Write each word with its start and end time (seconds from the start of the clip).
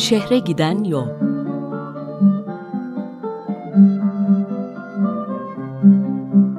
Şehre 0.00 0.38
giden 0.38 0.84
yol. 0.84 1.08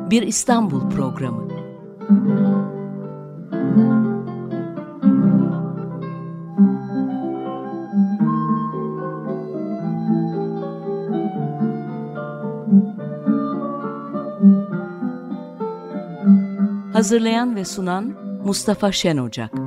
Bir 0.09 0.21
İstanbul 0.21 0.89
programı. 0.89 1.47
Hazırlayan 16.93 17.55
ve 17.55 17.65
sunan 17.65 18.13
Mustafa 18.45 18.91
Şen 18.91 19.17
Ocak. 19.17 19.60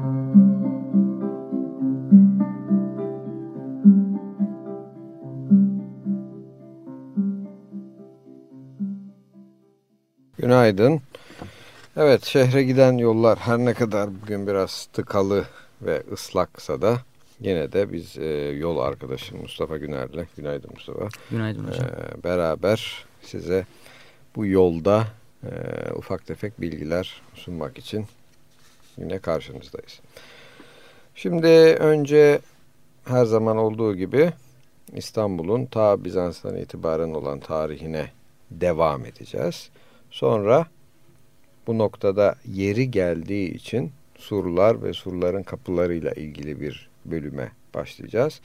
Günaydın. 10.65 11.01
Evet 11.97 12.25
şehre 12.25 12.63
giden 12.63 12.93
yollar 12.93 13.39
her 13.39 13.59
ne 13.59 13.75
kadar 13.75 14.23
bugün 14.23 14.47
biraz 14.47 14.89
tıkalı 14.93 15.45
ve 15.83 16.03
ıslaksa 16.13 16.83
da 16.83 16.99
yine 17.41 17.73
de 17.73 17.93
biz 17.93 18.19
e, 18.19 18.27
yol 18.59 18.79
arkadaşım 18.79 19.41
Mustafa 19.41 19.77
Güner'le, 19.77 20.27
günaydın 20.37 20.71
Mustafa. 20.75 21.09
Günaydın 21.31 21.69
hocam. 21.69 21.87
E, 21.87 22.25
beraber 22.25 23.05
size 23.23 23.67
bu 24.37 24.47
yolda 24.47 25.07
e, 25.43 25.51
ufak 25.93 26.27
tefek 26.27 26.61
bilgiler 26.61 27.23
sunmak 27.35 27.79
için 27.79 28.07
yine 28.99 29.19
karşınızdayız. 29.19 30.01
Şimdi 31.15 31.77
önce 31.81 32.41
her 33.05 33.25
zaman 33.25 33.57
olduğu 33.57 33.97
gibi 33.97 34.33
İstanbul'un 34.93 35.67
ta 35.67 36.05
Bizans'tan 36.05 36.57
itibaren 36.57 37.11
olan 37.11 37.41
tarihine 37.41 38.11
devam 38.51 39.07
edeceğiz. 39.07 39.71
Sonra 40.15 40.67
bu 41.67 41.79
noktada 41.79 42.35
yeri 42.53 42.91
geldiği 42.91 43.55
için 43.55 43.93
surlar 44.19 44.83
ve 44.83 44.93
surların 44.93 45.43
kapılarıyla 45.43 46.13
ilgili 46.13 46.61
bir 46.61 46.89
bölüme 47.05 47.53
başlayacağız. 47.75 48.41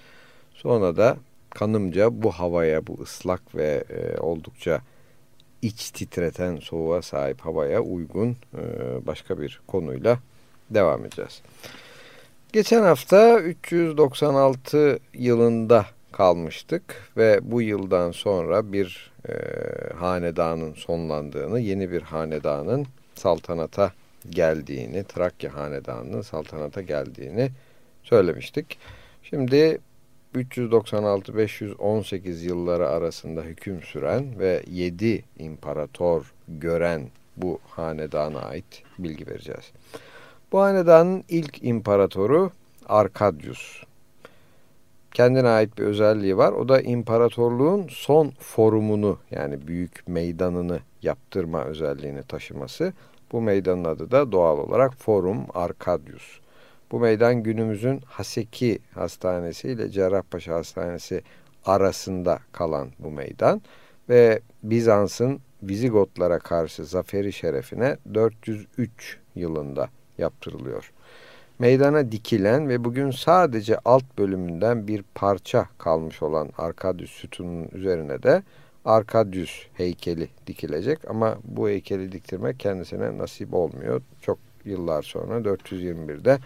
Sonra 0.53 0.98
da 0.98 1.17
kanımca 1.50 2.23
bu 2.23 2.31
havaya, 2.31 2.88
bu 2.88 2.98
ıslak 3.02 3.56
ve 3.56 3.84
e, 3.89 4.17
oldukça 4.17 4.81
iç 5.61 5.92
titreten 5.92 6.58
soğuğa 6.58 7.02
sahip 7.02 7.42
havaya 7.42 7.81
uygun 7.81 8.30
e, 8.30 8.61
başka 9.08 9.42
bir 9.42 9.61
konuyla 9.67 10.20
devam 10.70 11.06
edeceğiz. 11.06 11.42
Geçen 12.54 12.83
hafta 12.83 13.39
396 13.39 15.00
yılında 15.14 15.86
kalmıştık 16.12 17.12
ve 17.18 17.40
bu 17.44 17.62
yıldan 17.62 18.12
sonra 18.12 18.74
bir 18.74 19.12
e, 19.30 19.34
hanedanın 19.94 20.74
sonlandığını, 20.74 21.60
yeni 21.60 21.92
bir 21.92 22.02
hanedanın 22.02 22.86
saltanata 23.16 23.92
geldiğini, 24.30 25.04
Trakya 25.04 25.56
hanedanının 25.56 26.22
saltanata 26.22 26.82
geldiğini 26.82 27.50
söylemiştik. 28.04 28.78
Şimdi 29.24 29.80
396-518 30.36 32.46
yılları 32.46 32.90
arasında 32.90 33.42
hüküm 33.42 33.82
süren 33.82 34.40
ve 34.40 34.64
7 34.68 35.23
imparator 35.40 36.34
gören 36.48 37.08
bu 37.38 37.60
hanedana 37.70 38.40
ait 38.40 38.84
bilgi 39.00 39.28
vereceğiz. 39.28 39.72
Bu 40.52 40.62
hanedanın 40.62 41.23
ilk 41.30 41.64
imparatoru 41.64 42.52
Arkadius. 42.90 43.84
Kendine 45.14 45.48
ait 45.48 45.78
bir 45.78 45.84
özelliği 45.84 46.38
var. 46.38 46.52
O 46.54 46.70
da 46.70 46.82
imparatorluğun 46.82 47.88
son 47.89 48.32
forumunu 48.39 49.17
yani 49.32 49.67
büyük 49.67 50.08
meydanını 50.08 50.80
yaptırma 51.02 51.64
özelliğini 51.64 52.23
taşıması. 52.23 52.94
Bu 53.32 53.42
meydanın 53.42 53.83
adı 53.83 54.11
da 54.11 54.32
doğal 54.32 54.58
olarak 54.58 54.95
Forum 54.95 55.45
Arkadius. 55.54 56.39
Bu 56.92 57.00
meydan 57.00 57.44
günümüzün 57.44 58.02
Haseki 58.06 58.80
Hastanesi 58.94 59.70
ile 59.70 59.89
Cerrahpaşa 59.89 60.56
Hastanesi 60.56 61.22
arasında 61.66 62.39
kalan 62.52 62.89
bu 63.00 63.12
meydan 63.12 63.62
ve 64.10 64.42
Bizans'ın 64.64 65.39
Vizigotlara 65.64 66.39
karşı 66.39 66.86
zaferi 66.86 67.33
şerefine 67.33 67.98
403 68.14 69.17
yılında 69.36 69.89
yaptırılıyor. 70.17 70.92
Meydana 71.59 72.11
dikilen 72.11 72.70
ve 72.70 72.83
bugün 72.83 73.11
sadece 73.11 73.77
alt 73.86 74.17
bölümünden 74.17 74.87
bir 74.87 75.03
parça 75.15 75.67
kalmış 75.77 76.23
olan 76.23 76.49
Arkadius 76.58 77.11
sütununun 77.11 77.67
üzerine 77.71 78.23
de 78.23 78.43
Arkadius 78.86 79.67
heykeli 79.73 80.30
dikilecek 80.47 81.09
ama 81.09 81.37
bu 81.43 81.70
heykeli 81.70 82.11
diktirmek 82.11 82.59
kendisine 82.59 83.17
nasip 83.17 83.53
olmuyor. 83.53 84.02
Çok 84.21 84.39
yıllar 84.65 85.03
sonra 85.03 85.37
421'de 85.37 86.39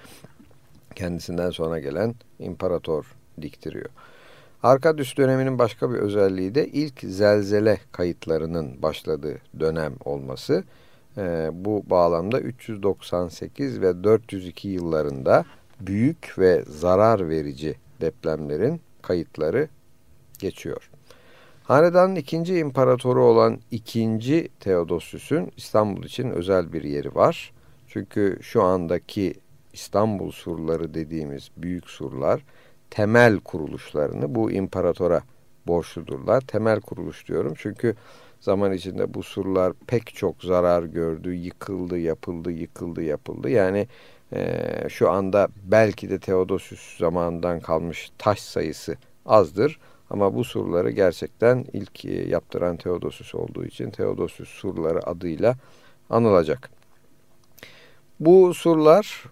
kendisinden 0.95 1.49
sonra 1.49 1.79
gelen 1.79 2.15
imparator 2.39 3.05
diktiriyor. 3.41 3.89
Arkadius 4.63 5.17
döneminin 5.17 5.59
başka 5.59 5.91
bir 5.91 5.97
özelliği 5.97 6.55
de 6.55 6.67
ilk 6.67 6.99
zelzele 6.99 7.77
kayıtlarının 7.91 8.81
başladığı 8.81 9.37
dönem 9.59 9.93
olması. 10.05 10.63
Ee, 11.17 11.49
bu 11.53 11.83
bağlamda 11.89 12.39
398 12.39 13.81
ve 13.81 14.03
402 14.03 14.67
yıllarında 14.67 15.45
büyük 15.79 16.35
ve 16.37 16.63
zarar 16.67 17.29
verici 17.29 17.75
depremlerin 18.01 18.81
kayıtları 19.01 19.67
geçiyor. 20.39 20.89
Hanedanın 21.63 22.15
ikinci 22.15 22.57
imparatoru 22.57 23.25
olan 23.25 23.59
ikinci 23.71 24.49
Theodosius'un 24.59 25.51
İstanbul 25.57 26.03
için 26.03 26.29
özel 26.29 26.73
bir 26.73 26.83
yeri 26.83 27.15
var. 27.15 27.53
Çünkü 27.87 28.39
şu 28.41 28.63
andaki 28.63 29.33
İstanbul 29.73 30.31
surları 30.31 30.93
dediğimiz 30.93 31.49
büyük 31.57 31.89
surlar 31.89 32.43
temel 32.89 33.39
kuruluşlarını 33.39 34.35
bu 34.35 34.51
imparatora 34.51 35.21
borçludurlar. 35.67 36.41
Temel 36.41 36.81
kuruluş 36.81 37.27
diyorum 37.27 37.53
çünkü 37.57 37.95
zaman 38.43 38.73
içinde 38.73 39.13
bu 39.13 39.23
surlar 39.23 39.73
pek 39.87 40.15
çok 40.15 40.43
zarar 40.43 40.83
gördü, 40.83 41.33
yıkıldı, 41.33 41.99
yapıldı, 41.99 42.51
yıkıldı, 42.51 43.01
yapıldı. 43.01 43.49
Yani 43.49 43.87
e, 44.33 44.59
şu 44.89 45.09
anda 45.09 45.47
belki 45.63 46.09
de 46.09 46.19
Theodosius 46.19 46.97
zamanından 46.97 47.59
kalmış 47.59 48.11
taş 48.17 48.39
sayısı 48.39 48.97
azdır. 49.25 49.79
Ama 50.09 50.35
bu 50.35 50.43
surları 50.43 50.91
gerçekten 50.91 51.65
ilk 51.73 52.05
e, 52.05 52.29
yaptıran 52.29 52.77
Theodosius 52.77 53.35
olduğu 53.35 53.65
için 53.65 53.91
Theodosius 53.91 54.49
surları 54.49 55.07
adıyla 55.07 55.55
anılacak. 56.09 56.69
Bu 58.19 58.53
surlar 58.53 59.25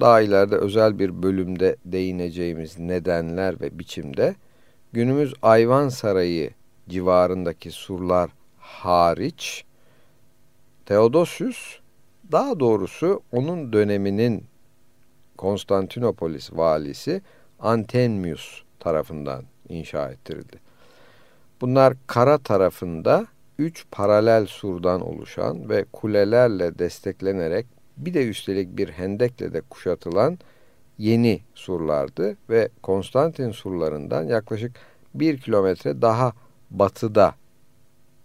daha 0.00 0.20
ileride 0.20 0.56
özel 0.56 0.98
bir 0.98 1.22
bölümde 1.22 1.76
değineceğimiz 1.84 2.78
nedenler 2.78 3.60
ve 3.60 3.78
biçimde 3.78 4.34
günümüz 4.92 5.34
Ayvan 5.42 5.88
Sarayı 5.88 6.50
civarındaki 6.88 7.70
surlar 7.70 8.30
hariç 8.58 9.64
Theodosius 10.86 11.78
daha 12.32 12.60
doğrusu 12.60 13.22
onun 13.32 13.72
döneminin 13.72 14.44
Konstantinopolis 15.36 16.52
valisi 16.52 17.22
Antenmius 17.60 18.62
tarafından 18.80 19.44
inşa 19.68 20.10
ettirildi. 20.10 20.60
Bunlar 21.60 21.94
kara 22.06 22.38
tarafında 22.38 23.26
üç 23.58 23.84
paralel 23.90 24.46
surdan 24.46 25.00
oluşan 25.00 25.68
ve 25.68 25.84
kulelerle 25.92 26.78
desteklenerek 26.78 27.66
bir 27.96 28.14
de 28.14 28.28
üstelik 28.28 28.76
bir 28.76 28.88
hendekle 28.88 29.52
de 29.52 29.60
kuşatılan 29.60 30.38
yeni 30.98 31.40
surlardı 31.54 32.36
ve 32.50 32.68
Konstantin 32.82 33.50
surlarından 33.50 34.24
yaklaşık 34.24 34.72
bir 35.14 35.38
kilometre 35.38 36.02
daha 36.02 36.32
batıda 36.78 37.34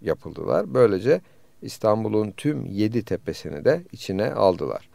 yapıldılar. 0.00 0.74
Böylece 0.74 1.20
İstanbul'un 1.62 2.30
tüm 2.30 2.66
yedi 2.66 3.04
tepesini 3.04 3.64
de 3.64 3.82
içine 3.92 4.32
aldılar. 4.32 4.88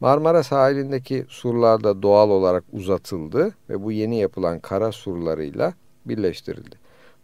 Marmara 0.00 0.42
sahilindeki 0.42 1.24
surlar 1.28 1.84
da 1.84 2.02
doğal 2.02 2.30
olarak 2.30 2.64
uzatıldı 2.72 3.54
ve 3.70 3.82
bu 3.82 3.92
yeni 3.92 4.18
yapılan 4.18 4.60
kara 4.60 4.92
surlarıyla 4.92 5.74
birleştirildi. 6.06 6.76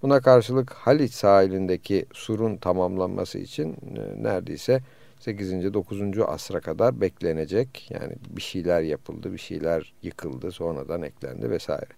Buna 0.02 0.20
karşılık 0.20 0.72
Haliç 0.72 1.12
sahilindeki 1.12 2.06
surun 2.12 2.56
tamamlanması 2.56 3.38
için 3.38 3.72
e, 3.72 4.22
neredeyse 4.22 4.80
8. 5.20 5.74
9. 5.74 6.18
asra 6.26 6.60
kadar 6.60 7.00
beklenecek. 7.00 7.90
Yani 7.90 8.12
bir 8.36 8.42
şeyler 8.42 8.80
yapıldı, 8.80 9.32
bir 9.32 9.38
şeyler 9.38 9.94
yıkıldı, 10.02 10.52
sonradan 10.52 11.02
eklendi 11.02 11.50
vesaire. 11.50 11.90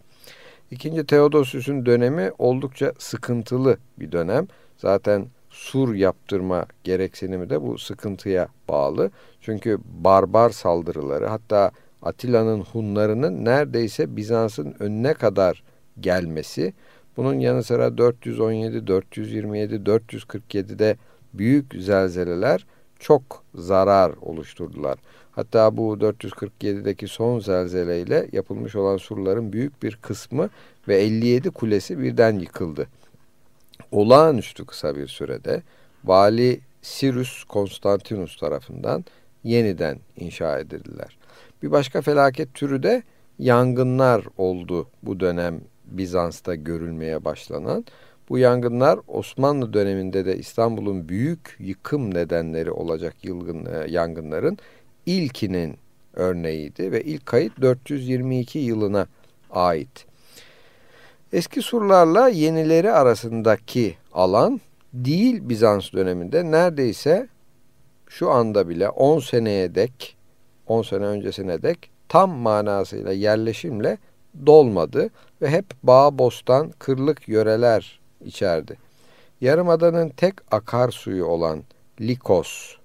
İkinci 0.70 1.06
Theodosius'un 1.06 1.86
dönemi 1.86 2.30
oldukça 2.38 2.92
sıkıntılı 2.98 3.78
bir 3.98 4.12
dönem. 4.12 4.46
Zaten 4.76 5.26
sur 5.50 5.94
yaptırma 5.94 6.66
gereksinimi 6.84 7.50
de 7.50 7.62
bu 7.62 7.78
sıkıntıya 7.78 8.48
bağlı. 8.68 9.10
Çünkü 9.40 9.78
barbar 9.84 10.50
saldırıları 10.50 11.26
hatta 11.26 11.70
Atilla'nın 12.02 12.60
Hunlarının 12.60 13.44
neredeyse 13.44 14.16
Bizans'ın 14.16 14.74
önüne 14.78 15.14
kadar 15.14 15.62
gelmesi, 16.00 16.74
bunun 17.16 17.34
yanı 17.34 17.62
sıra 17.64 17.98
417, 17.98 18.86
427, 18.86 19.74
447'de 19.74 20.96
büyük 21.34 21.74
zelzeleler 21.74 22.66
çok 22.98 23.22
zarar 23.54 24.12
oluşturdular. 24.20 24.98
Hatta 25.36 25.76
bu 25.76 25.96
447'deki 25.96 27.08
son 27.08 27.38
zelzeleyle 27.40 28.28
yapılmış 28.32 28.76
olan 28.76 28.96
surların 28.96 29.52
büyük 29.52 29.82
bir 29.82 29.96
kısmı 29.96 30.50
ve 30.88 30.96
57 30.96 31.50
kulesi 31.50 31.98
birden 31.98 32.38
yıkıldı. 32.38 32.86
Olağanüstü 33.90 34.66
kısa 34.66 34.96
bir 34.96 35.06
sürede 35.06 35.62
vali 36.04 36.60
Sirus 36.82 37.44
Konstantinus 37.44 38.36
tarafından 38.36 39.04
yeniden 39.44 39.98
inşa 40.16 40.58
edildiler. 40.58 41.18
Bir 41.62 41.70
başka 41.70 42.02
felaket 42.02 42.54
türü 42.54 42.82
de 42.82 43.02
yangınlar 43.38 44.24
oldu 44.38 44.88
bu 45.02 45.20
dönem 45.20 45.60
Bizans'ta 45.84 46.54
görülmeye 46.54 47.24
başlanan. 47.24 47.84
Bu 48.28 48.38
yangınlar 48.38 48.98
Osmanlı 49.08 49.72
döneminde 49.72 50.26
de 50.26 50.36
İstanbul'un 50.36 51.08
büyük 51.08 51.56
yıkım 51.58 52.14
nedenleri 52.14 52.70
olacak 52.70 53.14
yılgın, 53.22 53.66
e, 53.66 53.90
yangınların 53.90 54.58
ilkinin 55.06 55.76
örneğiydi 56.14 56.92
ve 56.92 57.02
ilk 57.02 57.26
kayıt 57.26 57.60
422 57.60 58.58
yılına 58.58 59.06
ait. 59.50 60.06
Eski 61.32 61.62
surlarla 61.62 62.28
yenileri 62.28 62.92
arasındaki 62.92 63.96
alan 64.12 64.60
değil 64.94 65.48
Bizans 65.48 65.92
döneminde 65.92 66.50
neredeyse 66.50 67.28
şu 68.08 68.30
anda 68.30 68.68
bile 68.68 68.88
10 68.88 69.20
seneye 69.20 69.74
dek 69.74 70.16
10 70.66 70.82
sene 70.82 71.04
öncesine 71.04 71.62
dek 71.62 71.90
tam 72.08 72.30
manasıyla 72.30 73.12
yerleşimle 73.12 73.98
dolmadı 74.46 75.10
ve 75.42 75.50
hep 75.50 75.64
bağ, 75.82 76.18
bostan, 76.18 76.72
kırlık 76.78 77.28
yöreler 77.28 78.00
içerdi. 78.24 78.76
Yarımadanın 79.40 80.08
tek 80.08 80.34
akarsuyu 80.54 81.24
olan 81.24 81.62
Likos, 82.00 82.76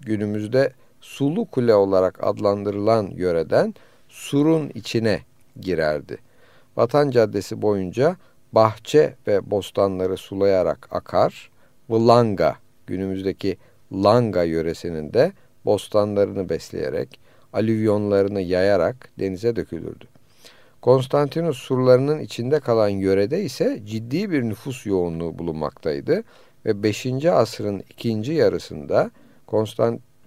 günümüzde 0.00 0.72
Sulu 1.02 1.44
Kule 1.44 1.74
olarak 1.74 2.24
adlandırılan 2.24 3.10
yöreden 3.14 3.74
surun 4.08 4.70
içine 4.74 5.20
girerdi. 5.60 6.18
Vatan 6.76 7.10
Caddesi 7.10 7.62
boyunca 7.62 8.16
bahçe 8.52 9.14
ve 9.26 9.50
bostanları 9.50 10.16
sulayarak 10.16 10.88
akar, 10.90 11.50
Vlanga, 11.90 12.56
günümüzdeki 12.86 13.56
Langa 13.92 14.42
yöresinin 14.42 15.12
de 15.12 15.32
bostanlarını 15.64 16.48
besleyerek, 16.48 17.20
alüvyonlarını 17.52 18.40
yayarak 18.40 19.10
denize 19.18 19.56
dökülürdü. 19.56 20.04
Konstantinus 20.82 21.58
surlarının 21.58 22.18
içinde 22.18 22.60
kalan 22.60 22.88
yörede 22.88 23.42
ise 23.42 23.80
ciddi 23.84 24.30
bir 24.30 24.42
nüfus 24.42 24.86
yoğunluğu 24.86 25.38
bulunmaktaydı 25.38 26.22
ve 26.66 26.82
5. 26.82 27.06
asrın 27.24 27.82
ikinci 27.90 28.32
yarısında 28.32 29.10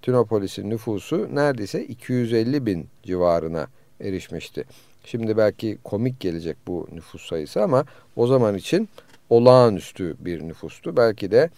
Konstantinopolis'in 0.05 0.69
nüfusu 0.69 1.35
neredeyse 1.35 1.85
250 1.85 2.65
bin 2.65 2.87
civarına 3.03 3.67
erişmişti. 4.01 4.63
Şimdi 5.05 5.37
belki 5.37 5.77
komik 5.83 6.19
gelecek 6.19 6.57
bu 6.67 6.87
nüfus 6.91 7.29
sayısı 7.29 7.63
ama 7.63 7.85
o 8.15 8.27
zaman 8.27 8.55
için 8.55 8.89
olağanüstü 9.29 10.15
bir 10.19 10.47
nüfustu. 10.47 10.97
Belki 10.97 11.31
de 11.31 11.49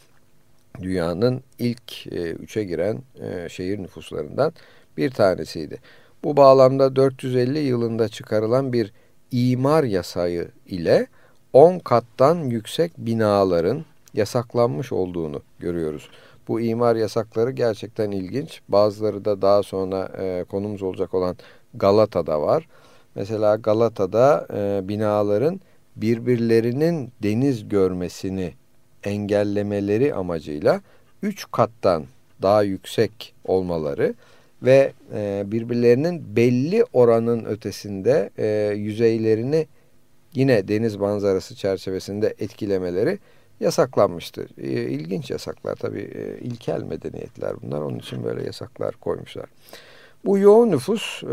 dünyanın 0.81 1.43
ilk 1.59 2.07
e, 2.07 2.31
üçe 2.31 2.63
giren 2.63 3.01
e, 3.21 3.49
şehir 3.49 3.79
nüfuslarından 3.79 4.53
bir 4.97 5.11
tanesiydi. 5.11 5.79
Bu 6.23 6.37
bağlamda 6.37 6.95
450 6.95 7.59
yılında 7.59 8.09
çıkarılan 8.09 8.73
bir 8.73 8.93
imar 9.31 9.83
yasağı 9.83 10.47
ile 10.67 11.07
10 11.53 11.79
kattan 11.79 12.35
yüksek 12.37 12.91
binaların 12.97 13.85
yasaklanmış 14.13 14.91
olduğunu 14.91 15.41
görüyoruz. 15.59 16.09
Bu 16.47 16.61
imar 16.61 16.95
yasakları 16.95 17.51
gerçekten 17.51 18.11
ilginç. 18.11 18.61
Bazıları 18.69 19.25
da 19.25 19.41
daha 19.41 19.63
sonra 19.63 20.11
e, 20.17 20.45
konumuz 20.49 20.81
olacak 20.81 21.13
olan 21.13 21.37
Galata'da 21.73 22.41
var. 22.41 22.67
Mesela 23.15 23.55
Galata'da 23.55 24.47
e, 24.53 24.87
binaların 24.87 25.61
birbirlerinin 25.95 27.11
deniz 27.23 27.69
görmesini 27.69 28.53
engellemeleri 29.03 30.13
amacıyla 30.13 30.81
3 31.21 31.45
kattan 31.51 32.05
daha 32.41 32.63
yüksek 32.63 33.33
olmaları 33.45 34.13
ve 34.63 34.93
e, 35.13 35.43
birbirlerinin 35.45 36.35
belli 36.35 36.85
oranın 36.93 37.45
ötesinde 37.45 38.29
e, 38.37 38.75
yüzeylerini 38.75 39.67
yine 40.33 40.67
deniz 40.67 40.95
manzarası 40.95 41.55
çerçevesinde 41.55 42.33
etkilemeleri 42.39 43.19
yasaklanmıştır. 43.59 44.49
E, 44.57 44.69
ilginç 44.69 45.31
yasaklar 45.31 45.75
tabii 45.75 46.11
e, 46.15 46.39
ilkel 46.39 46.81
medeniyetler 46.83 47.53
bunlar 47.61 47.81
onun 47.81 47.99
için 47.99 48.23
böyle 48.23 48.45
yasaklar 48.45 48.95
koymuşlar. 48.95 49.45
Bu 50.25 50.37
yoğun 50.37 50.71
nüfus 50.71 51.23
e, 51.23 51.27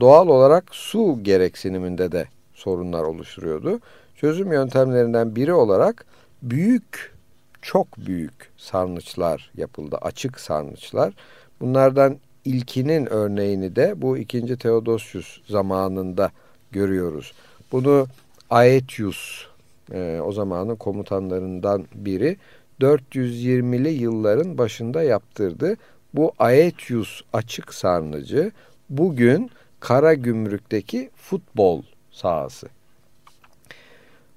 doğal 0.00 0.28
olarak 0.28 0.64
su 0.74 1.18
gereksiniminde 1.22 2.12
de 2.12 2.28
sorunlar 2.54 3.02
oluşturuyordu. 3.02 3.80
Çözüm 4.16 4.52
yöntemlerinden 4.52 5.36
biri 5.36 5.52
olarak 5.52 6.06
büyük, 6.42 7.14
çok 7.62 7.98
büyük 7.98 8.52
sarnıçlar 8.56 9.50
yapıldı, 9.56 9.98
açık 10.02 10.40
sarnıçlar. 10.40 11.14
Bunlardan 11.60 12.18
ilkinin 12.44 13.06
örneğini 13.12 13.76
de 13.76 14.02
bu 14.02 14.18
ikinci 14.18 14.56
Theodosius 14.56 15.40
zamanında 15.48 16.30
görüyoruz. 16.72 17.32
Bunu 17.72 18.06
Aetius 18.50 19.46
e, 19.92 20.20
o 20.24 20.32
zamanın 20.32 20.76
komutanlarından 20.76 21.86
biri 21.94 22.36
420'li 22.80 23.88
yılların 23.88 24.58
başında 24.58 25.02
yaptırdı. 25.02 25.76
Bu 26.14 26.32
Aetius 26.38 27.20
açık 27.32 27.74
sarnıcı 27.74 28.52
bugün 28.90 29.50
Kara 29.80 30.14
Gümrük'teki 30.14 31.10
futbol 31.16 31.82
sahası. 32.10 32.68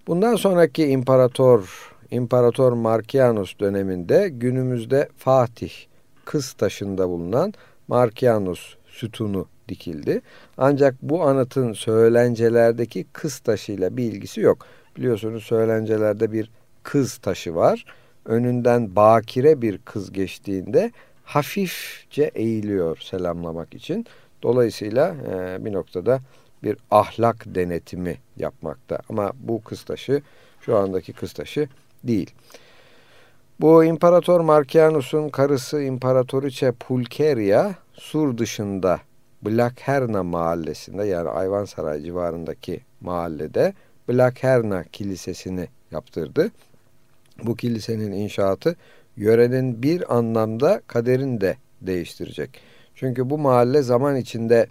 Bundan 0.08 0.36
sonraki 0.36 0.88
imparator 0.88 1.92
İmparator 2.12 2.74
Markianus 2.74 3.60
döneminde 3.60 4.30
günümüzde 4.30 5.10
Fatih 5.18 5.72
Kız 6.26 6.54
Taşı'nda 6.54 7.10
bulunan 7.10 7.54
Markianus 7.88 8.76
sütunu 8.88 9.48
dikildi. 9.70 10.22
Ancak 10.58 10.96
bu 11.02 11.24
anıtın 11.24 11.74
söylencelerdeki 11.74 13.06
kız 13.14 13.40
taşıyla 13.40 13.98
bir 13.98 14.04
ilgisi 14.04 14.42
yok. 14.42 14.66
Biliyorsunuz 14.98 15.44
söylencelerde 15.44 16.32
bir 16.32 16.52
kız 16.84 17.18
taşı 17.18 17.56
var. 17.56 17.86
Önünden 18.26 18.96
bakire 18.96 19.62
bir 19.62 19.78
kız 19.78 20.12
geçtiğinde 20.12 20.92
hafifçe 21.24 22.32
eğiliyor 22.36 22.98
selamlamak 22.98 23.74
için. 23.74 24.06
Dolayısıyla 24.44 25.16
e, 25.32 25.66
bir 25.66 25.74
noktada 25.74 26.20
bir 26.64 26.78
ahlak 26.92 27.44
denetimi 27.46 28.18
yapmakta. 28.38 29.00
Ama 29.10 29.32
bu 29.40 29.64
kız 29.64 29.84
taşı 29.84 30.22
şu 30.62 30.78
andaki 30.78 31.14
kız 31.14 31.34
taşı 31.34 31.68
değil. 32.04 32.32
Bu 33.60 33.84
İmparator 33.84 34.40
Markianus'un 34.40 35.30
karısı 35.30 35.82
İmparatoriçe 35.82 36.72
Pulcheria 36.72 37.74
sur 37.94 38.38
dışında 38.38 39.00
Blackherna 39.42 40.24
mahallesinde 40.24 41.06
yani 41.06 41.30
Ayvansaray 41.30 42.02
civarındaki 42.02 42.82
mahallede 43.02 43.74
Blackherna 44.10 44.84
Kilisesi'ni 44.84 45.68
yaptırdı. 45.92 46.52
Bu 47.44 47.56
kilisenin 47.56 48.12
inşaatı 48.12 48.76
yörenin 49.18 49.84
bir 49.84 50.18
anlamda 50.18 50.82
kaderini 50.88 51.42
de 51.42 51.58
değiştirecek. 51.82 52.60
Çünkü 52.96 53.30
bu 53.30 53.38
mahalle 53.38 53.82
zaman 53.82 54.16
içinde 54.16 54.68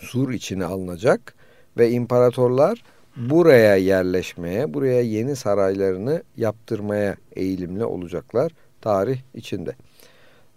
sur 0.00 0.32
içine 0.32 0.64
alınacak 0.64 1.34
ve 1.78 1.90
imparatorlar 1.90 2.82
buraya 3.16 3.76
yerleşmeye, 3.76 4.74
buraya 4.74 5.02
yeni 5.02 5.36
saraylarını 5.36 6.22
yaptırmaya 6.36 7.16
eğilimli 7.36 7.84
olacaklar 7.84 8.52
tarih 8.80 9.18
içinde. 9.34 9.74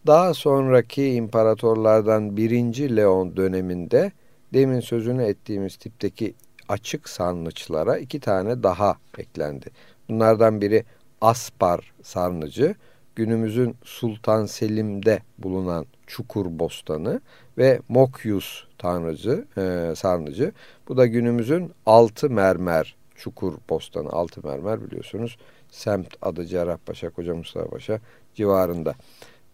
Daha 0.08 0.34
sonraki 0.34 1.14
imparatorlardan 1.14 2.38
birinci 2.38 2.96
Leon 2.96 3.38
döneminde 3.38 4.12
demin 4.54 4.80
sözünü 4.80 5.24
ettiğimiz 5.24 5.76
tipteki 5.76 6.34
açık 6.70 7.10
sarnıçlara 7.10 7.98
iki 7.98 8.20
tane 8.20 8.64
daha 8.64 8.96
eklendi. 9.18 9.66
Bunlardan 10.10 10.62
biri 10.62 10.86
Aspar 11.22 11.94
sarnıcı, 12.04 12.76
günümüzün 13.16 13.76
Sultan 13.84 14.46
Selim'de 14.46 15.20
bulunan 15.38 15.86
Çukur 16.08 16.46
Bostanı 16.50 17.22
ve 17.58 17.80
Mokyus 17.90 18.64
tanrıcı, 18.78 19.46
e, 19.58 19.94
sarnıcı. 19.96 20.52
Bu 20.88 20.98
da 20.98 21.06
günümüzün 21.06 21.72
altı 21.86 22.30
mermer 22.30 22.96
Çukur 23.16 23.54
Bostanı. 23.70 24.10
Altı 24.10 24.48
mermer 24.48 24.84
biliyorsunuz 24.84 25.38
semt 25.72 26.08
adı 26.22 26.46
Cerrahpaşa, 26.46 27.10
Koca 27.10 27.36
Mustafa 27.36 27.70
Paşa 27.70 28.00
civarında. 28.36 28.96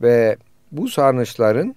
Ve 0.01 0.38
bu 0.72 0.88
sarnıçların 0.88 1.75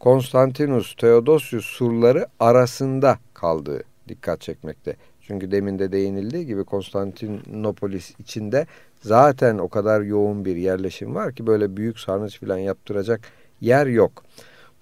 Konstantinus 0.00 0.94
Theodosius 0.94 1.64
surları 1.64 2.26
arasında 2.40 3.18
kaldığı 3.34 3.82
dikkat 4.08 4.40
çekmekte. 4.40 4.96
Çünkü 5.20 5.50
demin 5.50 5.78
de 5.78 5.92
değinildiği 5.92 6.46
gibi 6.46 6.64
Konstantinopolis 6.64 8.20
içinde 8.20 8.66
zaten 9.00 9.58
o 9.58 9.68
kadar 9.68 10.00
yoğun 10.00 10.44
bir 10.44 10.56
yerleşim 10.56 11.14
var 11.14 11.32
ki 11.32 11.46
böyle 11.46 11.76
büyük 11.76 11.98
sarnıç 11.98 12.40
falan 12.40 12.58
yaptıracak 12.58 13.20
yer 13.60 13.86
yok. 13.86 14.24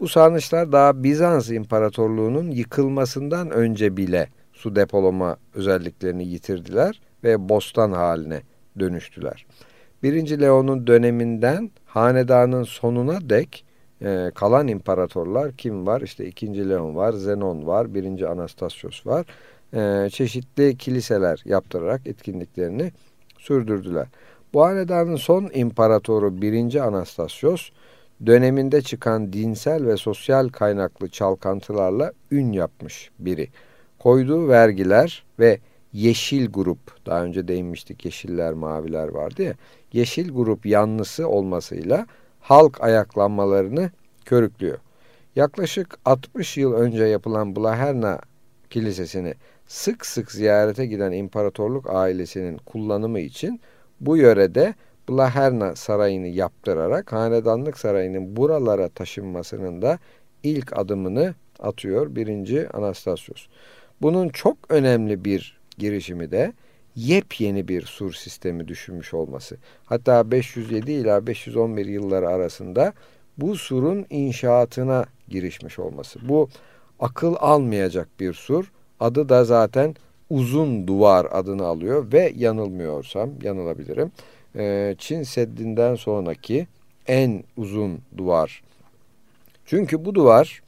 Bu 0.00 0.08
sarnıçlar 0.08 0.72
daha 0.72 1.02
Bizans 1.02 1.50
İmparatorluğu'nun 1.50 2.50
yıkılmasından 2.50 3.50
önce 3.50 3.96
bile 3.96 4.28
su 4.52 4.76
depolama 4.76 5.36
özelliklerini 5.54 6.26
yitirdiler 6.26 7.00
ve 7.24 7.48
bostan 7.48 7.92
haline 7.92 8.42
dönüştüler. 8.78 9.46
Birinci 10.02 10.40
Leon'un 10.40 10.86
döneminden 10.86 11.70
hanedanın 11.86 12.62
sonuna 12.62 13.30
dek 13.30 13.63
e, 14.02 14.30
kalan 14.34 14.68
imparatorlar 14.68 15.52
kim 15.52 15.86
var? 15.86 16.00
İşte 16.00 16.26
ikinci 16.26 16.68
Leon 16.68 16.96
var, 16.96 17.12
Zenon 17.12 17.66
var, 17.66 17.94
birinci 17.94 18.28
Anastasios 18.28 19.06
var. 19.06 19.26
E, 19.74 20.10
çeşitli 20.10 20.76
kiliseler 20.76 21.42
yaptırarak 21.44 22.06
etkinliklerini 22.06 22.92
sürdürdüler. 23.38 24.06
Bu 24.54 24.64
hanedanın 24.64 25.16
son 25.16 25.50
imparatoru 25.54 26.42
birinci 26.42 26.82
Anastasios 26.82 27.70
döneminde 28.26 28.82
çıkan 28.82 29.32
dinsel 29.32 29.86
ve 29.86 29.96
sosyal 29.96 30.48
kaynaklı 30.48 31.08
çalkantılarla 31.08 32.12
ün 32.30 32.52
yapmış 32.52 33.10
biri. 33.18 33.48
Koyduğu 33.98 34.48
vergiler 34.48 35.24
ve 35.38 35.58
yeşil 35.92 36.52
grup, 36.52 37.06
daha 37.06 37.24
önce 37.24 37.48
değinmiştik 37.48 38.04
yeşiller 38.04 38.52
maviler 38.52 39.08
vardı 39.08 39.42
ya, 39.42 39.54
yeşil 39.92 40.32
grup 40.32 40.66
yanlısı 40.66 41.28
olmasıyla 41.28 42.06
halk 42.44 42.80
ayaklanmalarını 42.80 43.90
körüklüyor. 44.24 44.78
Yaklaşık 45.36 45.98
60 46.04 46.56
yıl 46.56 46.72
önce 46.72 47.04
yapılan 47.04 47.56
Blaherna 47.56 48.20
Kilisesi'ni 48.70 49.34
sık 49.66 50.06
sık 50.06 50.32
ziyarete 50.32 50.86
giden 50.86 51.12
imparatorluk 51.12 51.90
ailesinin 51.90 52.56
kullanımı 52.56 53.20
için 53.20 53.60
bu 54.00 54.16
yörede 54.16 54.74
Blaherna 55.08 55.76
Sarayı'nı 55.76 56.26
yaptırarak 56.26 57.12
hanedanlık 57.12 57.78
sarayının 57.78 58.36
buralara 58.36 58.88
taşınmasının 58.88 59.82
da 59.82 59.98
ilk 60.42 60.78
adımını 60.78 61.34
atıyor 61.60 62.16
birinci 62.16 62.68
Anastasios. 62.68 63.46
Bunun 64.02 64.28
çok 64.28 64.56
önemli 64.68 65.24
bir 65.24 65.60
girişimi 65.78 66.30
de 66.30 66.52
yepyeni 66.96 67.68
bir 67.68 67.82
sur 67.82 68.12
sistemi 68.12 68.68
düşünmüş 68.68 69.14
olması. 69.14 69.56
Hatta 69.84 70.30
507 70.30 70.92
ila 70.92 71.26
511 71.26 71.86
yılları 71.86 72.28
arasında 72.28 72.92
bu 73.38 73.56
surun 73.56 74.06
inşaatına 74.10 75.04
girişmiş 75.28 75.78
olması. 75.78 76.28
Bu 76.28 76.48
akıl 77.00 77.34
almayacak 77.38 78.08
bir 78.20 78.32
sur. 78.32 78.72
Adı 79.00 79.28
da 79.28 79.44
zaten 79.44 79.94
uzun 80.30 80.86
duvar 80.86 81.26
adını 81.30 81.64
alıyor 81.64 82.12
ve 82.12 82.32
yanılmıyorsam 82.36 83.30
yanılabilirim. 83.42 84.12
Ee, 84.56 84.94
Çin 84.98 85.22
Seddi'nden 85.22 85.94
sonraki 85.94 86.66
en 87.06 87.44
uzun 87.56 87.98
duvar. 88.16 88.62
Çünkü 89.66 90.04
bu 90.04 90.14
duvar 90.14 90.62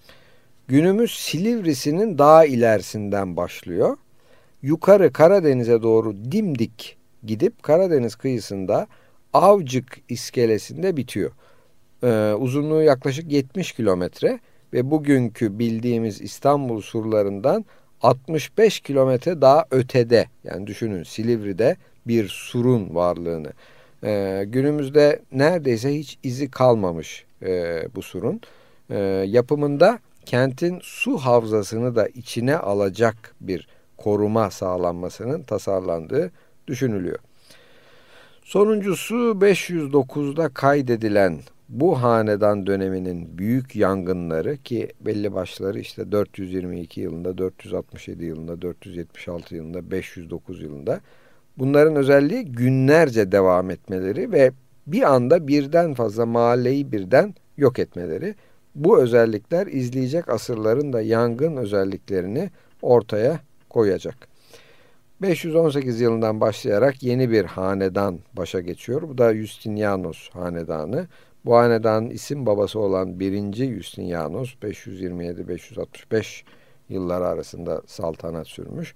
günümüz 0.68 1.10
Silivri'sinin 1.10 2.18
daha 2.18 2.44
ilerisinden 2.44 3.36
başlıyor. 3.36 3.96
Yukarı 4.66 5.12
Karadeniz'e 5.12 5.82
doğru 5.82 6.14
dimdik 6.32 6.96
gidip 7.24 7.62
Karadeniz 7.62 8.14
kıyısında 8.14 8.86
Avcık 9.32 9.98
iskelesinde 10.08 10.96
bitiyor. 10.96 11.30
Ee, 12.02 12.32
uzunluğu 12.38 12.82
yaklaşık 12.82 13.32
70 13.32 13.72
kilometre 13.72 14.40
ve 14.72 14.90
bugünkü 14.90 15.58
bildiğimiz 15.58 16.20
İstanbul 16.20 16.80
surlarından 16.80 17.64
65 18.02 18.80
kilometre 18.80 19.40
daha 19.40 19.64
ötede 19.70 20.26
yani 20.44 20.66
düşünün 20.66 21.02
Silivri'de 21.02 21.76
bir 22.06 22.28
surun 22.28 22.94
varlığını. 22.94 23.52
Ee, 24.04 24.44
günümüzde 24.46 25.22
neredeyse 25.32 25.94
hiç 25.94 26.18
izi 26.22 26.50
kalmamış 26.50 27.24
e, 27.42 27.82
bu 27.94 28.02
surun. 28.02 28.40
Ee, 28.90 28.96
yapımında 29.26 29.98
kentin 30.24 30.78
su 30.82 31.18
havzasını 31.18 31.96
da 31.96 32.08
içine 32.08 32.56
alacak 32.56 33.34
bir 33.40 33.75
koruma 33.96 34.50
sağlanmasının 34.50 35.42
tasarlandığı 35.42 36.30
düşünülüyor. 36.66 37.18
Sonuncusu 38.42 39.14
509'da 39.14 40.48
kaydedilen 40.48 41.40
bu 41.68 42.02
hanedan 42.02 42.66
döneminin 42.66 43.38
büyük 43.38 43.76
yangınları 43.76 44.56
ki 44.56 44.88
belli 45.00 45.34
başları 45.34 45.78
işte 45.80 46.12
422 46.12 47.00
yılında, 47.00 47.38
467 47.38 48.24
yılında, 48.24 48.62
476 48.62 49.54
yılında, 49.54 49.90
509 49.90 50.62
yılında 50.62 51.00
bunların 51.58 51.96
özelliği 51.96 52.44
günlerce 52.44 53.32
devam 53.32 53.70
etmeleri 53.70 54.32
ve 54.32 54.52
bir 54.86 55.02
anda 55.14 55.48
birden 55.48 55.94
fazla 55.94 56.26
mahalleyi 56.26 56.92
birden 56.92 57.34
yok 57.56 57.78
etmeleri. 57.78 58.34
Bu 58.74 58.98
özellikler 58.98 59.66
izleyecek 59.66 60.28
asırların 60.28 60.92
da 60.92 61.00
yangın 61.00 61.56
özelliklerini 61.56 62.50
ortaya 62.82 63.40
koyacak. 63.76 64.28
518 65.22 66.00
yılından 66.00 66.40
başlayarak 66.40 67.02
yeni 67.02 67.30
bir 67.30 67.44
hanedan 67.44 68.18
başa 68.32 68.60
geçiyor. 68.60 69.02
Bu 69.02 69.18
da 69.18 69.34
Justinianus 69.34 70.30
hanedanı. 70.30 71.06
Bu 71.44 71.56
hanedanın 71.56 72.10
isim 72.10 72.46
babası 72.46 72.78
olan 72.78 73.20
1. 73.20 73.52
Justinianus 73.52 74.54
527-565 74.62 76.42
yılları 76.88 77.26
arasında 77.26 77.82
saltanat 77.86 78.46
sürmüş. 78.46 78.94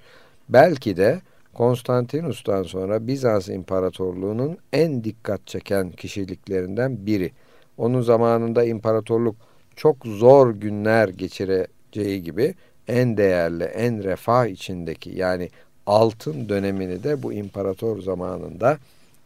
Belki 0.48 0.96
de 0.96 1.20
Konstantinus'tan 1.54 2.62
sonra 2.62 3.06
Bizans 3.06 3.48
İmparatorluğu'nun 3.48 4.58
en 4.72 5.04
dikkat 5.04 5.46
çeken 5.46 5.90
kişiliklerinden 5.90 7.06
biri. 7.06 7.32
Onun 7.78 8.00
zamanında 8.00 8.64
imparatorluk 8.64 9.36
çok 9.76 9.96
zor 10.04 10.50
günler 10.50 11.08
geçireceği 11.08 12.22
gibi 12.22 12.54
en 12.90 13.16
değerli, 13.16 13.64
en 13.64 14.04
refah 14.04 14.46
içindeki 14.46 15.10
yani 15.10 15.50
altın 15.86 16.48
dönemini 16.48 17.02
de 17.02 17.22
bu 17.22 17.32
imparator 17.32 18.02
zamanında 18.02 18.78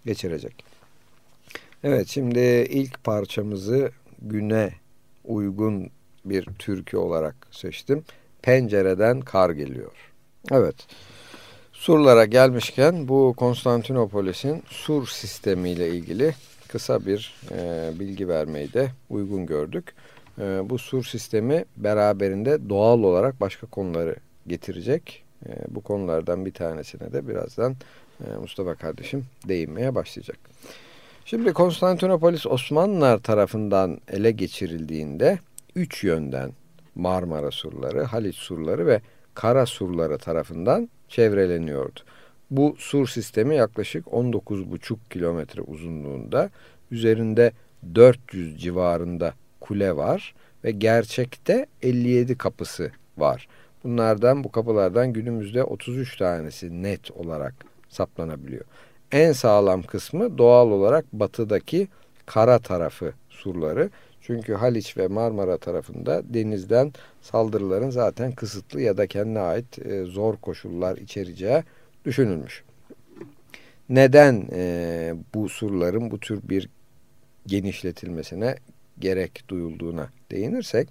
geçirecek. 0.06 0.64
Evet 1.84 2.08
şimdi 2.08 2.40
ilk 2.70 3.04
parçamızı 3.04 3.90
güne 4.22 4.72
uygun 5.24 5.90
bir 6.24 6.44
türkü 6.58 6.96
olarak 6.96 7.34
seçtim. 7.50 8.04
Pencereden 8.42 9.20
kar 9.20 9.50
geliyor. 9.50 9.92
Evet. 10.50 10.74
Surlara 11.72 12.24
gelmişken 12.24 13.08
bu 13.08 13.34
Konstantinopolis'in 13.36 14.62
sur 14.68 15.06
sistemiyle 15.06 15.88
ilgili 15.88 16.34
kısa 16.68 17.06
bir 17.06 17.34
e, 17.50 17.90
bilgi 18.00 18.28
vermeyi 18.28 18.72
de 18.72 18.88
uygun 19.10 19.46
gördük. 19.46 19.94
E, 20.38 20.70
bu 20.70 20.78
sur 20.78 21.04
sistemi 21.04 21.64
beraberinde 21.76 22.68
doğal 22.68 23.02
olarak 23.02 23.40
başka 23.40 23.66
konuları 23.66 24.16
getirecek. 24.46 25.24
E, 25.46 25.50
bu 25.68 25.80
konulardan 25.80 26.46
bir 26.46 26.52
tanesine 26.52 27.12
de 27.12 27.28
birazdan 27.28 27.76
e, 28.20 28.36
Mustafa 28.36 28.74
kardeşim 28.74 29.24
değinmeye 29.48 29.94
başlayacak. 29.94 30.38
Şimdi 31.24 31.52
Konstantinopolis 31.52 32.46
Osmanlılar 32.46 33.18
tarafından 33.18 33.98
ele 34.08 34.30
geçirildiğinde 34.30 35.38
üç 35.74 36.04
yönden 36.04 36.52
Marmara 36.94 37.50
surları, 37.50 38.02
Haliç 38.02 38.36
surları 38.36 38.86
ve 38.86 39.00
Kara 39.34 39.66
surları 39.66 40.18
tarafından 40.18 40.88
çevreleniyordu. 41.08 42.00
Bu 42.50 42.76
sur 42.78 43.06
sistemi 43.06 43.56
yaklaşık 43.56 44.06
19,5 44.06 44.96
kilometre 45.10 45.60
uzunluğunda, 45.62 46.50
üzerinde 46.90 47.52
400 47.94 48.60
civarında 48.62 49.34
kule 49.64 49.96
var 49.96 50.34
ve 50.64 50.70
gerçekte 50.70 51.66
57 51.82 52.38
kapısı 52.38 52.90
var. 53.18 53.48
Bunlardan 53.84 54.44
bu 54.44 54.52
kapılardan 54.52 55.12
günümüzde 55.12 55.64
33 55.64 56.16
tanesi 56.16 56.82
net 56.82 57.10
olarak 57.10 57.54
saplanabiliyor. 57.88 58.64
En 59.12 59.32
sağlam 59.32 59.82
kısmı 59.82 60.38
doğal 60.38 60.70
olarak 60.70 61.04
batıdaki 61.12 61.88
kara 62.26 62.58
tarafı 62.58 63.12
surları. 63.30 63.90
Çünkü 64.20 64.54
Haliç 64.54 64.96
ve 64.96 65.08
Marmara 65.08 65.58
tarafında 65.58 66.22
denizden 66.34 66.92
saldırıların 67.22 67.90
zaten 67.90 68.32
kısıtlı 68.32 68.80
ya 68.80 68.96
da 68.96 69.06
kendine 69.06 69.38
ait 69.38 69.78
e, 69.78 70.04
zor 70.04 70.36
koşullar 70.36 70.96
içereceği 70.96 71.62
düşünülmüş. 72.04 72.64
Neden 73.88 74.48
e, 74.52 75.14
bu 75.34 75.48
surların 75.48 76.10
bu 76.10 76.20
tür 76.20 76.40
bir 76.48 76.68
genişletilmesine 77.46 78.56
gerek 78.98 79.44
duyulduğuna 79.48 80.08
değinirsek, 80.30 80.88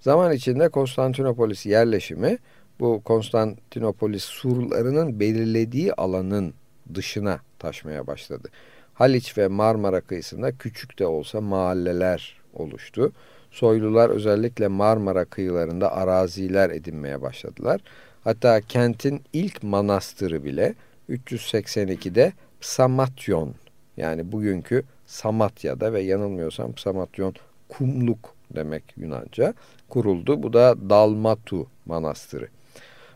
zaman 0.00 0.32
içinde 0.32 0.68
Konstantinopolis 0.68 1.66
yerleşimi 1.66 2.38
bu 2.80 3.02
Konstantinopolis 3.04 4.24
surlarının 4.24 5.20
belirlediği 5.20 5.94
alanın 5.94 6.54
dışına 6.94 7.40
taşmaya 7.58 8.06
başladı. 8.06 8.48
Haliç 8.94 9.38
ve 9.38 9.48
Marmara 9.48 10.00
kıyısında 10.00 10.52
küçük 10.52 10.98
de 10.98 11.06
olsa 11.06 11.40
mahalleler 11.40 12.40
oluştu. 12.52 13.12
soylular 13.50 14.10
özellikle 14.10 14.68
Marmara 14.68 15.24
kıyılarında 15.24 15.92
araziler 15.92 16.70
edinmeye 16.70 17.22
başladılar. 17.22 17.80
Hatta 18.24 18.60
kentin 18.60 19.22
ilk 19.32 19.62
manastırı 19.62 20.44
bile 20.44 20.74
382'de 21.10 22.32
Samatyon 22.60 23.54
yani 23.96 24.32
bugünkü 24.32 24.84
Samatya'da 25.06 25.92
ve 25.92 26.00
yanılmıyorsam 26.00 26.76
Samatyon 26.76 27.34
kumluk 27.68 28.34
demek 28.54 28.84
Yunanca 28.96 29.54
kuruldu. 29.88 30.42
Bu 30.42 30.52
da 30.52 30.90
Dalmatu 30.90 31.66
Manastırı. 31.86 32.48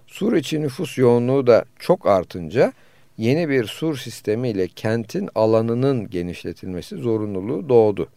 Sur 0.06 0.32
içi 0.32 0.62
nüfus 0.62 0.98
yoğunluğu 0.98 1.46
da 1.46 1.64
çok 1.78 2.06
artınca 2.06 2.72
yeni 3.18 3.48
bir 3.48 3.64
sur 3.64 3.96
sistemiyle 3.96 4.68
kentin 4.68 5.28
alanının 5.34 6.10
genişletilmesi 6.10 6.96
zorunluluğu 6.96 7.68
doğdu. 7.68 8.08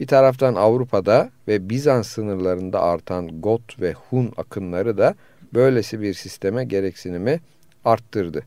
Bir 0.00 0.06
taraftan 0.06 0.54
Avrupa'da 0.54 1.30
ve 1.48 1.70
Bizans 1.70 2.08
sınırlarında 2.08 2.82
artan 2.82 3.40
Got 3.40 3.80
ve 3.80 3.92
Hun 3.92 4.32
akınları 4.36 4.98
da 4.98 5.14
böylesi 5.54 6.00
bir 6.00 6.14
sisteme 6.14 6.64
gereksinimi 6.64 7.40
arttırdı. 7.84 8.42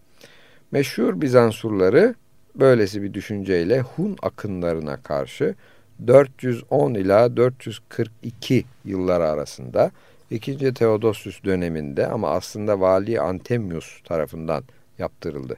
Meşhur 0.71 1.21
Bizans 1.21 1.55
surları 1.55 2.15
böylesi 2.55 3.01
bir 3.01 3.13
düşünceyle 3.13 3.81
Hun 3.81 4.17
akınlarına 4.21 4.97
karşı 4.97 5.55
410 6.07 6.93
ila 6.93 7.37
442 7.37 8.65
yılları 8.85 9.27
arasında 9.27 9.91
2. 10.31 10.73
Theodosius 10.73 11.43
döneminde 11.43 12.07
ama 12.07 12.29
aslında 12.29 12.79
Vali 12.79 13.21
Antemius 13.21 14.01
tarafından 14.03 14.63
yaptırıldı. 14.97 15.57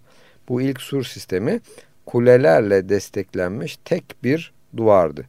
Bu 0.50 0.62
ilk 0.62 0.82
sur 0.82 1.04
sistemi 1.04 1.60
kulelerle 2.06 2.90
desteklenmiş 2.90 3.78
tek 3.86 4.04
bir 4.24 4.54
duvardı. 4.78 5.26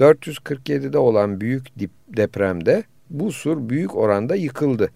447'de 0.00 0.98
olan 0.98 1.40
büyük 1.40 1.66
depremde 2.08 2.84
bu 3.10 3.32
sur 3.32 3.68
büyük 3.68 3.96
oranda 3.96 4.34
yıkıldı. 4.34 4.90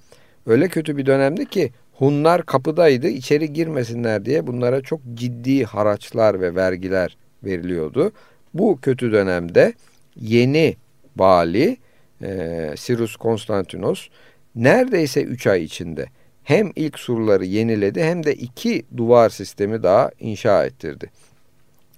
Öyle 0.47 0.69
kötü 0.69 0.97
bir 0.97 1.07
dönemdi 1.07 1.47
ki 1.47 1.73
Hunlar 1.99 2.47
kapıdaydı 2.47 3.09
içeri 3.09 3.53
girmesinler 3.53 4.25
diye 4.25 4.47
bunlara 4.47 4.81
çok 4.81 5.01
ciddi 5.15 5.65
haraçlar 5.65 6.41
ve 6.41 6.55
vergiler 6.55 7.17
veriliyordu. 7.45 8.13
Bu 8.55 8.79
kötü 8.83 9.13
dönemde 9.13 9.73
yeni 10.17 10.77
vali 11.17 11.77
e, 12.23 12.71
Sirus 12.77 13.17
Konstantinos 13.17 14.09
neredeyse 14.55 15.23
3 15.23 15.47
ay 15.47 15.65
içinde 15.65 16.07
hem 16.43 16.73
ilk 16.77 16.99
surları 16.99 17.45
yeniledi 17.45 18.03
hem 18.03 18.25
de 18.25 18.35
iki 18.35 18.83
duvar 18.97 19.29
sistemi 19.29 19.83
daha 19.83 20.11
inşa 20.21 20.67
ettirdi. 20.67 21.11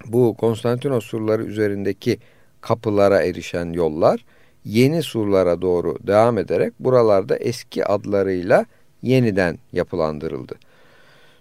Bu 0.07 0.35
Konstantinos 0.35 1.05
surları 1.05 1.45
üzerindeki 1.45 2.19
kapılara 2.61 3.23
erişen 3.23 3.73
yollar 3.73 4.25
yeni 4.65 5.03
surlara 5.03 5.63
doğru 5.63 5.97
devam 6.07 6.39
ederek 6.39 6.73
buralarda 6.81 7.37
eski 7.37 7.85
adlarıyla 7.85 8.67
yeniden 9.03 9.59
yapılandırıldı. 9.73 10.55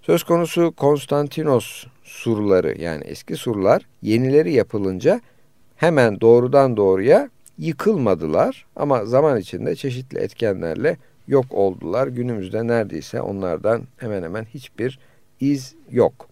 Söz 0.01 0.23
konusu 0.23 0.71
Konstantinos 0.71 1.85
surları 2.03 2.81
yani 2.81 3.03
eski 3.03 3.35
surlar 3.35 3.81
yenileri 4.01 4.53
yapılınca 4.53 5.21
hemen 5.75 6.21
doğrudan 6.21 6.77
doğruya 6.77 7.29
yıkılmadılar 7.57 8.65
ama 8.75 9.05
zaman 9.05 9.39
içinde 9.39 9.75
çeşitli 9.75 10.19
etkenlerle 10.19 10.97
yok 11.27 11.45
oldular. 11.51 12.07
Günümüzde 12.07 12.67
neredeyse 12.67 13.21
onlardan 13.21 13.83
hemen 13.97 14.23
hemen 14.23 14.43
hiçbir 14.45 14.99
iz 15.39 15.75
yok. 15.91 16.27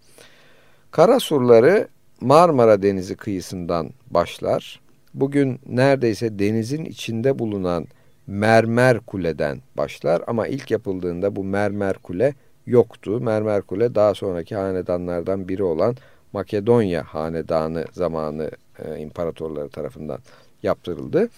Kara 0.92 1.20
surları 1.20 1.88
Marmara 2.22 2.82
Denizi 2.82 3.16
kıyısından 3.16 3.90
başlar. 4.12 4.80
Bugün 5.14 5.60
neredeyse 5.68 6.40
denizin 6.40 6.86
içinde 6.86 7.40
bulunan 7.40 7.88
mermer 8.28 9.00
kuleden 9.00 9.62
başlar 9.78 10.22
ama 10.28 10.48
ilk 10.48 10.72
yapıldığında 10.72 11.36
bu 11.36 11.44
mermer 11.44 11.94
kule 11.98 12.34
yoktu. 12.66 13.20
Mermer 13.22 13.62
kule 13.62 13.96
daha 13.96 14.14
sonraki 14.14 14.56
hanedanlardan 14.56 15.48
biri 15.48 15.64
olan 15.64 15.96
Makedonya 16.34 17.04
hanedanı 17.04 17.86
zamanı 17.92 18.52
e, 18.80 18.98
imparatorları 18.98 19.70
tarafından 19.70 20.20
yaptırıldı. 20.64 21.30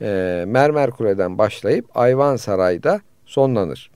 E, 0.00 0.44
mermer 0.46 0.90
kuleden 0.90 1.38
başlayıp 1.38 1.96
Ayvansaray'da 1.96 3.00
sonlanır. 3.26 3.90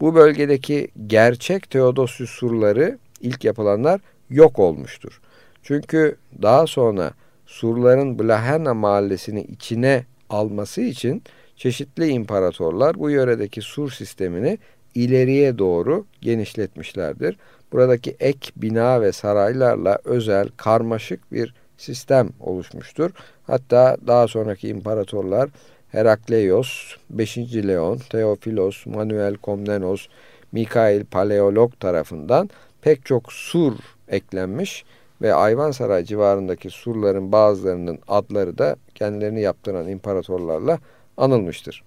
Bu 0.00 0.14
bölgedeki 0.14 0.88
gerçek 1.06 1.70
Teodosius 1.70 2.30
surları 2.30 2.98
ilk 3.20 3.44
yapılanlar 3.44 4.00
yok 4.30 4.58
olmuştur. 4.58 5.20
Çünkü 5.62 6.16
daha 6.42 6.66
sonra 6.66 7.12
surların 7.46 8.18
Blaherna 8.18 8.74
mahallesini 8.74 9.42
içine 9.42 10.04
alması 10.30 10.80
için 10.80 11.22
çeşitli 11.60 12.08
imparatorlar 12.08 12.98
bu 12.98 13.10
yöredeki 13.10 13.62
sur 13.62 13.90
sistemini 13.90 14.58
ileriye 14.94 15.58
doğru 15.58 16.06
genişletmişlerdir. 16.20 17.36
Buradaki 17.72 18.16
ek 18.20 18.50
bina 18.56 19.00
ve 19.00 19.12
saraylarla 19.12 19.98
özel 20.04 20.48
karmaşık 20.56 21.32
bir 21.32 21.54
sistem 21.76 22.28
oluşmuştur. 22.40 23.10
Hatta 23.46 23.96
daha 24.06 24.28
sonraki 24.28 24.68
imparatorlar 24.68 25.50
Herakleios, 25.88 26.96
5. 27.10 27.38
Leon, 27.38 27.98
Theophilos, 27.98 28.86
Manuel 28.86 29.34
Komnenos, 29.34 30.06
Mikail 30.52 31.04
Paleolog 31.04 31.80
tarafından 31.80 32.50
pek 32.82 33.06
çok 33.06 33.32
sur 33.32 33.72
eklenmiş 34.08 34.84
ve 35.22 35.34
Ayvansaray 35.34 36.04
civarındaki 36.04 36.70
surların 36.70 37.32
bazılarının 37.32 37.98
adları 38.08 38.58
da 38.58 38.76
kendilerini 38.94 39.40
yaptıran 39.40 39.88
imparatorlarla 39.88 40.78
anılmıştır. 41.20 41.82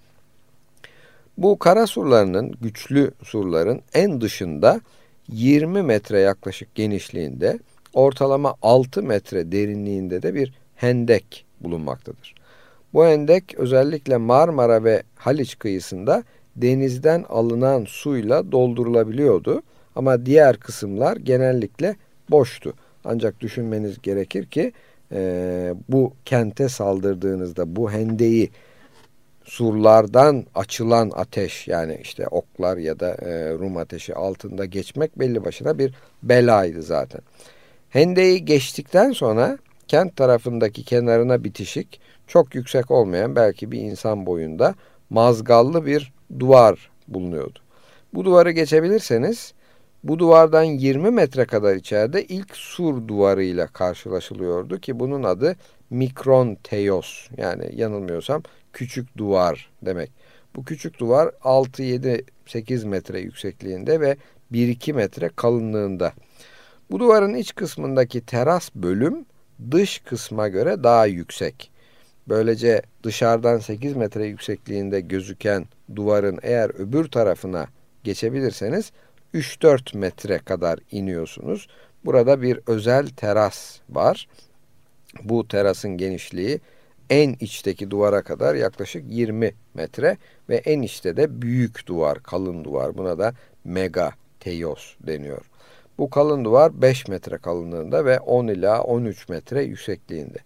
Bu 1.37 1.59
kara 1.59 1.87
surlarının, 1.87 2.53
güçlü 2.61 3.11
surların 3.23 3.81
en 3.93 4.21
dışında 4.21 4.81
20 5.27 5.81
metre 5.81 6.19
yaklaşık 6.19 6.75
genişliğinde, 6.75 7.59
ortalama 7.93 8.55
6 8.61 9.03
metre 9.03 9.51
derinliğinde 9.51 10.21
de 10.21 10.35
bir 10.35 10.53
hendek 10.75 11.45
bulunmaktadır. 11.61 12.35
Bu 12.93 13.05
hendek 13.05 13.55
özellikle 13.57 14.17
Marmara 14.17 14.83
ve 14.83 15.03
Haliç 15.15 15.59
kıyısında 15.59 16.23
denizden 16.55 17.25
alınan 17.29 17.85
suyla 17.87 18.51
doldurulabiliyordu 18.51 19.61
ama 19.95 20.25
diğer 20.25 20.57
kısımlar 20.57 21.17
genellikle 21.17 21.95
boştu. 22.29 22.73
Ancak 23.05 23.41
düşünmeniz 23.41 24.01
gerekir 24.01 24.45
ki 24.45 24.71
e, 25.11 25.73
bu 25.89 26.13
kente 26.25 26.69
saldırdığınızda 26.69 27.75
bu 27.75 27.91
hendeyi 27.91 28.49
surlardan 29.43 30.45
açılan 30.55 31.11
ateş 31.15 31.67
yani 31.67 31.99
işte 32.01 32.27
oklar 32.27 32.77
ya 32.77 32.99
da 32.99 33.09
e, 33.09 33.53
Rum 33.53 33.77
ateşi 33.77 34.15
altında 34.15 34.65
geçmek 34.65 35.19
belli 35.19 35.45
başına 35.45 35.79
bir 35.79 35.93
belaydı 36.23 36.83
zaten. 36.83 37.21
Hendeyi 37.89 38.45
geçtikten 38.45 39.11
sonra 39.11 39.57
kent 39.87 40.15
tarafındaki 40.15 40.83
kenarına 40.83 41.43
bitişik 41.43 42.01
çok 42.27 42.55
yüksek 42.55 42.91
olmayan 42.91 43.35
belki 43.35 43.71
bir 43.71 43.79
insan 43.79 44.25
boyunda 44.25 44.75
mazgallı 45.09 45.85
bir 45.85 46.13
duvar 46.39 46.89
bulunuyordu. 47.07 47.59
Bu 48.13 48.25
duvarı 48.25 48.51
geçebilirseniz 48.51 49.53
bu 50.03 50.19
duvardan 50.19 50.63
20 50.63 51.11
metre 51.11 51.45
kadar 51.45 51.75
içeride 51.75 52.25
ilk 52.25 52.55
sur 52.55 53.07
duvarıyla 53.07 53.67
karşılaşılıyordu 53.67 54.79
ki 54.79 54.99
bunun 54.99 55.23
adı 55.23 55.55
Mikron 55.89 56.55
Teos 56.55 57.27
yani 57.37 57.69
yanılmıyorsam 57.75 58.43
küçük 58.73 59.17
duvar 59.17 59.69
demek. 59.81 60.11
Bu 60.55 60.63
küçük 60.63 60.99
duvar 60.99 61.27
6-7-8 61.27 62.85
metre 62.85 63.19
yüksekliğinde 63.19 64.01
ve 64.01 64.17
1-2 64.51 64.93
metre 64.93 65.29
kalınlığında. 65.35 66.13
Bu 66.91 66.99
duvarın 66.99 67.33
iç 67.33 67.55
kısmındaki 67.55 68.21
teras 68.21 68.75
bölüm 68.75 69.25
dış 69.71 69.99
kısma 69.99 70.47
göre 70.47 70.83
daha 70.83 71.05
yüksek. 71.05 71.71
Böylece 72.27 72.81
dışarıdan 73.03 73.59
8 73.59 73.95
metre 73.95 74.25
yüksekliğinde 74.25 75.01
gözüken 75.01 75.65
duvarın 75.95 76.39
eğer 76.41 76.69
öbür 76.69 77.05
tarafına 77.07 77.67
geçebilirseniz 78.03 78.91
3-4 79.33 79.97
metre 79.97 80.37
kadar 80.37 80.79
iniyorsunuz. 80.91 81.67
Burada 82.05 82.41
bir 82.41 82.59
özel 82.67 83.07
teras 83.07 83.79
var. 83.89 84.27
Bu 85.23 85.47
terasın 85.47 85.97
genişliği 85.97 86.59
en 87.09 87.35
içteki 87.39 87.91
duvara 87.91 88.21
kadar 88.21 88.55
yaklaşık 88.55 89.03
20 89.07 89.53
metre 89.73 90.17
ve 90.49 90.55
en 90.55 90.81
içte 90.81 91.17
de 91.17 91.41
büyük 91.41 91.87
duvar, 91.87 92.23
kalın 92.23 92.63
duvar. 92.63 92.97
Buna 92.97 93.19
da 93.19 93.33
mega 93.63 94.11
teios 94.39 94.95
deniyor. 95.07 95.41
Bu 95.97 96.09
kalın 96.09 96.45
duvar 96.45 96.81
5 96.81 97.07
metre 97.07 97.37
kalınlığında 97.37 98.05
ve 98.05 98.19
10 98.19 98.47
ila 98.47 98.83
13 98.83 99.29
metre 99.29 99.63
yüksekliğinde. 99.63 100.37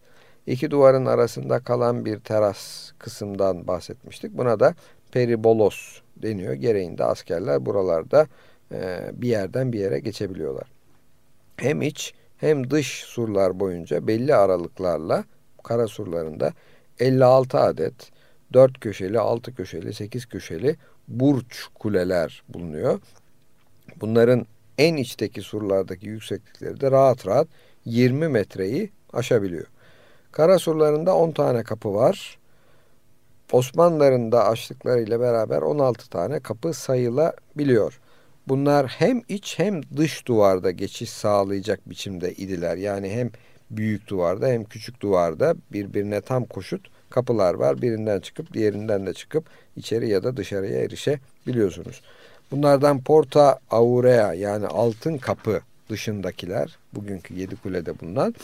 İki 0.47 0.71
duvarın 0.71 1.05
arasında 1.05 1.59
kalan 1.59 2.05
bir 2.05 2.19
teras 2.19 2.91
kısımdan 2.99 3.67
bahsetmiştik. 3.67 4.37
Buna 4.37 4.59
da 4.59 4.75
peribolos 5.11 6.01
deniyor. 6.17 6.53
Gereğinde 6.53 7.03
askerler 7.03 7.65
buralarda 7.65 8.27
e, 8.71 9.11
bir 9.13 9.27
yerden 9.27 9.73
bir 9.73 9.79
yere 9.79 9.99
geçebiliyorlar. 9.99 10.67
Hem 11.57 11.81
iç 11.81 12.13
hem 12.37 12.69
dış 12.69 13.03
surlar 13.03 13.59
boyunca 13.59 14.07
belli 14.07 14.35
aralıklarla 14.35 15.23
kara 15.67 15.87
surlarında 15.87 16.53
56 16.99 17.59
adet 17.59 18.11
dört 18.53 18.79
köşeli, 18.79 19.19
altı 19.19 19.55
köşeli, 19.55 19.93
sekiz 19.93 20.25
köşeli 20.25 20.75
burç 21.07 21.65
kuleler 21.79 22.43
bulunuyor. 22.49 22.99
Bunların 24.01 24.45
en 24.77 24.95
içteki 24.95 25.41
surlardaki 25.41 26.07
yükseklikleri 26.07 26.81
de 26.81 26.91
rahat 26.91 27.27
rahat 27.27 27.47
20 27.85 28.27
metreyi 28.27 28.89
aşabiliyor. 29.13 29.65
Kara 30.31 30.59
surlarında 30.59 31.15
10 31.15 31.31
tane 31.31 31.63
kapı 31.63 31.93
var. 31.93 32.39
Osmanlıların 33.51 34.31
da 34.31 34.47
açtıklarıyla 34.47 35.19
beraber 35.19 35.61
16 35.61 36.09
tane 36.09 36.39
kapı 36.39 36.73
sayılabiliyor. 36.73 37.99
Bunlar 38.47 38.87
hem 38.87 39.21
iç 39.27 39.59
hem 39.59 39.81
dış 39.97 40.27
duvarda 40.27 40.71
geçiş 40.71 41.09
sağlayacak 41.09 41.89
biçimde 41.89 42.33
idiler. 42.33 42.77
Yani 42.77 43.09
hem 43.09 43.31
büyük 43.71 44.07
duvarda 44.07 44.47
hem 44.47 44.63
küçük 44.63 45.01
duvarda 45.01 45.55
birbirine 45.73 46.21
tam 46.21 46.45
koşut 46.45 46.87
kapılar 47.09 47.53
var. 47.53 47.81
Birinden 47.81 48.19
çıkıp 48.19 48.53
diğerinden 48.53 49.05
de 49.05 49.13
çıkıp 49.13 49.45
içeri 49.75 50.09
ya 50.09 50.23
da 50.23 50.37
dışarıya 50.37 50.79
erişebiliyorsunuz. 50.79 52.01
Bunlardan 52.51 53.01
Porta 53.01 53.59
Aurea 53.71 54.33
yani 54.33 54.67
altın 54.67 55.17
kapı 55.17 55.61
dışındakiler 55.89 56.77
bugünkü 56.93 57.33
yedi 57.33 57.55
kulede 57.55 57.99
bulunan 57.99 58.35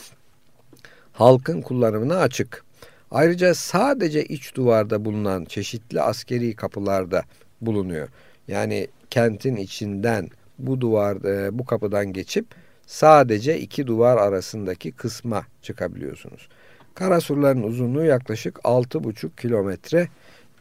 halkın 1.13 1.62
kullanımına 1.62 2.17
açık. 2.17 2.63
Ayrıca 3.12 3.53
sadece 3.53 4.25
iç 4.25 4.55
duvarda 4.55 5.05
bulunan 5.05 5.45
çeşitli 5.45 6.01
askeri 6.01 6.55
kapılarda 6.55 7.23
bulunuyor. 7.62 8.09
Yani 8.47 8.88
kentin 9.09 9.55
içinden 9.55 10.29
bu 10.59 10.81
duvar 10.81 11.15
e, 11.15 11.59
bu 11.59 11.65
kapıdan 11.65 12.13
geçip 12.13 12.45
sadece 12.93 13.60
iki 13.60 13.88
duvar 13.88 14.17
arasındaki 14.17 14.91
kısma 14.91 15.45
çıkabiliyorsunuz. 15.62 16.49
Karasurların 16.95 17.63
uzunluğu 17.63 18.03
yaklaşık 18.03 18.56
6,5 18.56 19.36
kilometre 19.41 20.08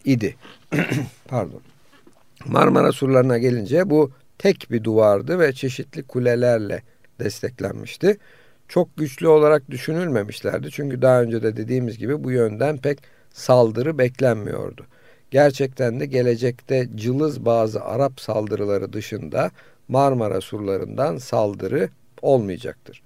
idi. 0.04 0.36
Pardon. 1.28 1.60
Marmara 2.46 2.92
surlarına 2.92 3.38
gelince 3.38 3.90
bu 3.90 4.10
tek 4.38 4.66
bir 4.70 4.84
duvardı 4.84 5.38
ve 5.38 5.52
çeşitli 5.52 6.02
kulelerle 6.02 6.82
desteklenmişti. 7.20 8.18
Çok 8.68 8.96
güçlü 8.96 9.28
olarak 9.28 9.70
düşünülmemişlerdi. 9.70 10.70
Çünkü 10.70 11.02
daha 11.02 11.22
önce 11.22 11.42
de 11.42 11.56
dediğimiz 11.56 11.98
gibi 11.98 12.24
bu 12.24 12.30
yönden 12.30 12.78
pek 12.78 12.98
saldırı 13.30 13.98
beklenmiyordu. 13.98 14.86
Gerçekten 15.30 16.00
de 16.00 16.06
gelecekte 16.06 16.88
cılız 16.94 17.44
bazı 17.44 17.84
Arap 17.84 18.20
saldırıları 18.20 18.92
dışında 18.92 19.50
Marmara 19.88 20.40
surlarından 20.40 21.16
saldırı 21.16 21.88
olmayacaktır. 22.22 23.02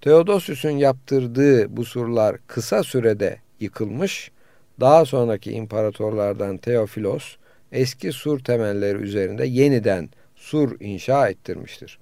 Theodosius'un 0.00 0.70
yaptırdığı 0.70 1.76
bu 1.76 1.84
surlar 1.84 2.36
kısa 2.46 2.82
sürede 2.82 3.38
yıkılmış, 3.60 4.30
daha 4.80 5.04
sonraki 5.04 5.52
imparatorlardan 5.52 6.58
Theophilos 6.58 7.36
eski 7.72 8.12
sur 8.12 8.38
temelleri 8.38 8.98
üzerinde 8.98 9.46
yeniden 9.46 10.08
sur 10.36 10.80
inşa 10.80 11.28
ettirmiştir. 11.28 11.98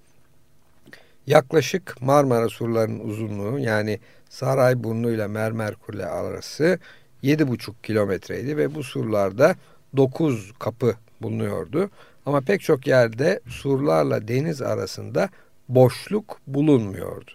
Yaklaşık 1.27 2.03
Marmara 2.03 2.49
surlarının 2.49 3.01
uzunluğu 3.01 3.59
yani 3.59 4.01
Sarayburnu 4.29 5.11
ile 5.11 5.27
Mermer 5.27 5.75
Kule 5.75 6.07
arası 6.07 6.79
7,5 7.23 7.73
kilometreydi 7.83 8.57
ve 8.57 8.75
bu 8.75 8.83
surlarda 8.83 9.57
9 9.97 10.53
kapı 10.59 10.95
bulunuyordu. 11.23 11.91
Ama 12.27 12.41
pek 12.41 12.61
çok 12.61 12.87
yerde 12.87 13.41
surlarla 13.49 14.29
deniz 14.29 14.63
arasında 14.63 15.29
boşluk 15.75 16.39
bulunmuyordu. 16.47 17.31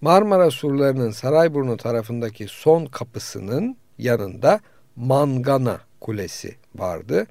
Marmara 0.00 0.50
surlarının 0.50 1.10
Sarayburnu 1.10 1.76
tarafındaki 1.76 2.46
son 2.48 2.86
kapısının 2.86 3.76
yanında 3.98 4.60
Mangana 4.96 5.80
Kulesi 6.00 6.54
vardı. 6.74 7.26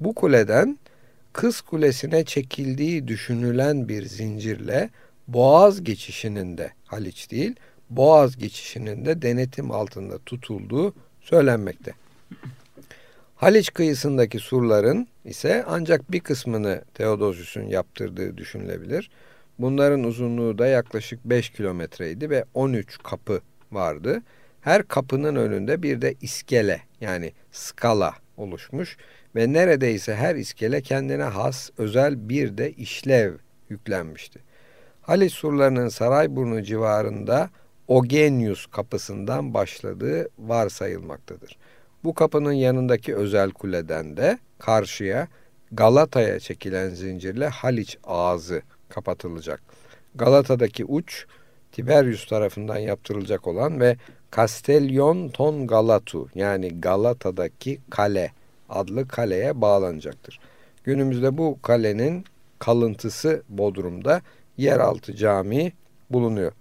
Bu 0.00 0.14
kuleden 0.14 0.78
Kız 1.32 1.60
Kulesi'ne 1.60 2.24
çekildiği 2.24 3.08
düşünülen 3.08 3.88
bir 3.88 4.04
zincirle 4.04 4.90
Boğaz 5.28 5.84
geçişinin 5.84 6.58
de 6.58 6.72
Haliç 6.86 7.30
değil, 7.30 7.54
Boğaz 7.90 8.36
geçişinin 8.36 9.04
de 9.04 9.22
denetim 9.22 9.70
altında 9.70 10.18
tutulduğu 10.18 10.94
söylenmekte. 11.20 11.92
Haliç 13.36 13.72
kıyısındaki 13.72 14.38
surların 14.38 15.08
ise 15.24 15.64
ancak 15.68 16.12
bir 16.12 16.20
kısmını 16.20 16.84
Theodosius'un 16.94 17.62
yaptırdığı 17.62 18.36
düşünülebilir. 18.36 19.10
Bunların 19.58 20.04
uzunluğu 20.04 20.58
da 20.58 20.66
yaklaşık 20.66 21.24
5 21.24 21.50
kilometreydi 21.50 22.30
ve 22.30 22.44
13 22.54 22.98
kapı 23.02 23.40
vardı. 23.72 24.22
Her 24.60 24.88
kapının 24.88 25.36
önünde 25.36 25.82
bir 25.82 26.02
de 26.02 26.14
iskele 26.20 26.80
yani 27.00 27.32
skala 27.52 28.14
oluşmuş 28.36 28.96
ve 29.36 29.52
neredeyse 29.52 30.14
her 30.14 30.34
iskele 30.34 30.80
kendine 30.80 31.22
has 31.22 31.70
özel 31.78 32.28
bir 32.28 32.58
de 32.58 32.72
işlev 32.72 33.32
yüklenmişti. 33.68 34.40
Haliç 35.02 35.32
surlarının 35.32 35.88
Sarayburnu 35.88 36.62
civarında 36.62 37.50
Ogenius 37.88 38.66
kapısından 38.66 39.54
başladığı 39.54 40.28
varsayılmaktadır. 40.38 41.58
Bu 42.04 42.14
kapının 42.14 42.52
yanındaki 42.52 43.16
özel 43.16 43.50
kuleden 43.50 44.16
de 44.16 44.38
karşıya 44.58 45.28
Galata'ya 45.72 46.40
çekilen 46.40 46.88
zincirle 46.88 47.48
Haliç 47.48 47.98
ağzı 48.04 48.62
kapatılacak. 48.88 49.62
Galata'daki 50.14 50.84
uç 50.84 51.26
Tiberius 51.72 52.26
tarafından 52.26 52.78
yaptırılacak 52.78 53.46
olan 53.46 53.80
ve 53.80 53.96
Castellion 54.36 55.28
Ton 55.28 55.66
Galatu 55.66 56.28
yani 56.34 56.80
Galata'daki 56.80 57.80
kale 57.90 58.32
adlı 58.68 59.08
kaleye 59.08 59.60
bağlanacaktır. 59.60 60.40
Günümüzde 60.84 61.38
bu 61.38 61.58
kalenin 61.62 62.24
kalıntısı 62.58 63.42
Bodrum'da 63.48 64.22
yeraltı 64.56 65.16
cami 65.16 65.72
bulunuyor. 66.10 66.52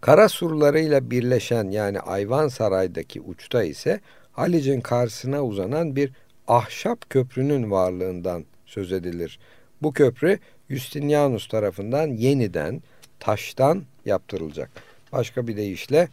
Kara 0.00 0.28
surlarıyla 0.28 1.10
birleşen 1.10 1.70
yani 1.70 2.00
Ayvansaray'daki 2.00 3.20
uçta 3.20 3.62
ise 3.62 4.00
Halic'in 4.32 4.80
karşısına 4.80 5.44
uzanan 5.44 5.96
bir 5.96 6.12
ahşap 6.48 7.10
köprünün 7.10 7.70
varlığından 7.70 8.44
söz 8.66 8.92
edilir. 8.92 9.38
Bu 9.82 9.92
köprü 9.92 10.38
Justinianus 10.72 11.48
tarafından 11.48 12.08
yeniden 12.08 12.82
taştan 13.20 13.82
yaptırılacak. 14.04 14.70
Başka 15.12 15.46
bir 15.46 15.56
deyişle 15.56 16.08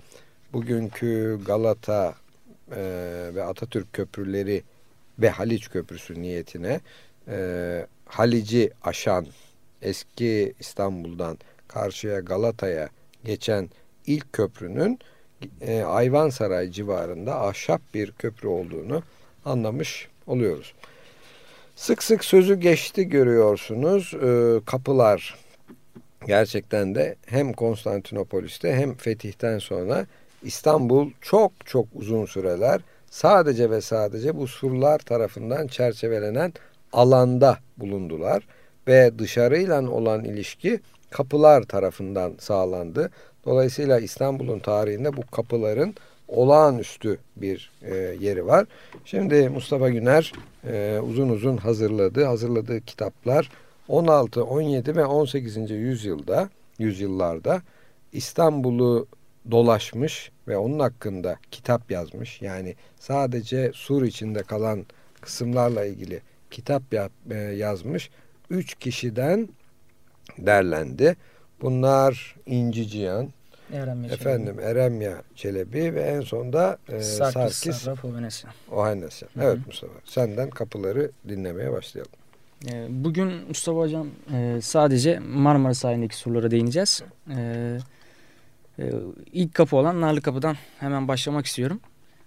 bugünkü 0.53 1.39
Galata 1.45 2.15
e, 2.71 2.81
ve 3.35 3.43
Atatürk 3.43 3.93
köprüleri 3.93 4.63
ve 5.19 5.29
Haliç 5.29 5.69
Köprüsü 5.69 6.21
niyetine 6.21 6.79
e, 7.27 7.85
Halic'i 8.05 8.71
aşan 8.83 9.27
eski 9.81 10.53
İstanbul'dan 10.59 11.37
karşıya 11.67 12.19
Galata'ya 12.19 12.89
geçen 13.25 13.69
ilk 14.07 14.33
köprünün 14.33 14.99
e, 15.61 15.81
Ayvansaray 15.81 16.71
civarında 16.71 17.41
ahşap 17.41 17.81
bir 17.93 18.11
köprü 18.11 18.47
olduğunu 18.47 19.03
anlamış 19.45 20.07
oluyoruz. 20.27 20.73
Sık 21.79 22.03
sık 22.03 22.25
sözü 22.25 22.55
geçti 22.55 23.09
görüyorsunuz. 23.09 24.13
E, 24.13 24.59
kapılar 24.65 25.35
gerçekten 26.27 26.95
de 26.95 27.15
hem 27.25 27.53
Konstantinopolis'te 27.53 28.73
hem 28.73 28.95
fetihten 28.95 29.59
sonra 29.59 30.05
İstanbul 30.43 31.11
çok 31.21 31.51
çok 31.65 31.85
uzun 31.95 32.25
süreler 32.25 32.81
sadece 33.11 33.69
ve 33.69 33.81
sadece 33.81 34.37
bu 34.37 34.47
surlar 34.47 34.99
tarafından 34.99 35.67
çerçevelenen 35.67 36.53
alanda 36.93 37.57
bulundular 37.77 38.47
ve 38.87 39.19
dışarıyla 39.19 39.89
olan 39.89 40.23
ilişki 40.23 40.79
kapılar 41.09 41.63
tarafından 41.63 42.33
sağlandı. 42.39 43.11
Dolayısıyla 43.45 43.99
İstanbul'un 43.99 44.59
tarihinde 44.59 45.17
bu 45.17 45.21
kapıların 45.31 45.95
olağanüstü 46.29 47.17
bir 47.35 47.71
e, 47.81 47.95
yeri 48.19 48.45
var. 48.45 48.65
Şimdi 49.05 49.49
Mustafa 49.49 49.89
Güner 49.89 50.33
e, 50.67 50.99
uzun 51.03 51.29
uzun 51.29 51.57
hazırladığı, 51.57 52.25
hazırladığı 52.25 52.81
kitaplar 52.81 53.49
16, 53.87 54.43
17 54.43 54.95
ve 54.95 55.05
18. 55.05 55.71
yüzyılda, 55.71 56.49
yüzyıllarda 56.79 57.61
İstanbul'u 58.13 59.07
dolaşmış 59.51 60.31
ve 60.47 60.57
onun 60.57 60.79
hakkında 60.79 61.37
kitap 61.51 61.91
yazmış. 61.91 62.41
Yani 62.41 62.75
sadece 62.99 63.71
sur 63.73 64.03
içinde 64.03 64.43
kalan 64.43 64.85
kısımlarla 65.21 65.85
ilgili 65.85 66.21
kitap 66.51 66.83
e, 67.31 67.35
yazmış. 67.35 68.09
Üç 68.49 68.75
kişiden 68.75 69.49
derlendi. 70.37 71.15
Bunlar 71.61 72.35
İnci 72.45 72.87
Cihan, 72.87 73.29
Eremya 73.73 74.09
efendim 74.13 74.55
Çelebi. 74.55 74.71
Eremya 74.71 75.23
Çelebi 75.35 75.95
ve 75.95 76.01
en 76.01 76.21
sonda 76.21 76.77
e, 76.89 77.01
Sarkis, 77.01 77.57
Sarkis 77.57 77.87
Ohanesya. 78.71 79.29
Evet 79.41 79.57
Mustafa 79.67 79.93
senden 80.05 80.49
kapıları 80.49 81.11
dinlemeye 81.27 81.71
başlayalım. 81.71 82.11
E, 82.71 82.87
bugün 82.89 83.31
Mustafa 83.47 83.79
Hocam 83.79 84.07
e, 84.33 84.59
sadece 84.61 85.19
Marmara 85.19 85.73
sahilindeki 85.73 86.15
surlara 86.15 86.51
değineceğiz. 86.51 87.03
E, 87.29 87.79
ilk 89.33 89.53
kapı 89.53 89.75
olan 89.75 90.01
Narlı 90.01 90.21
Kapı'dan 90.21 90.55
hemen 90.79 91.07
başlamak 91.07 91.45
istiyorum. 91.45 91.79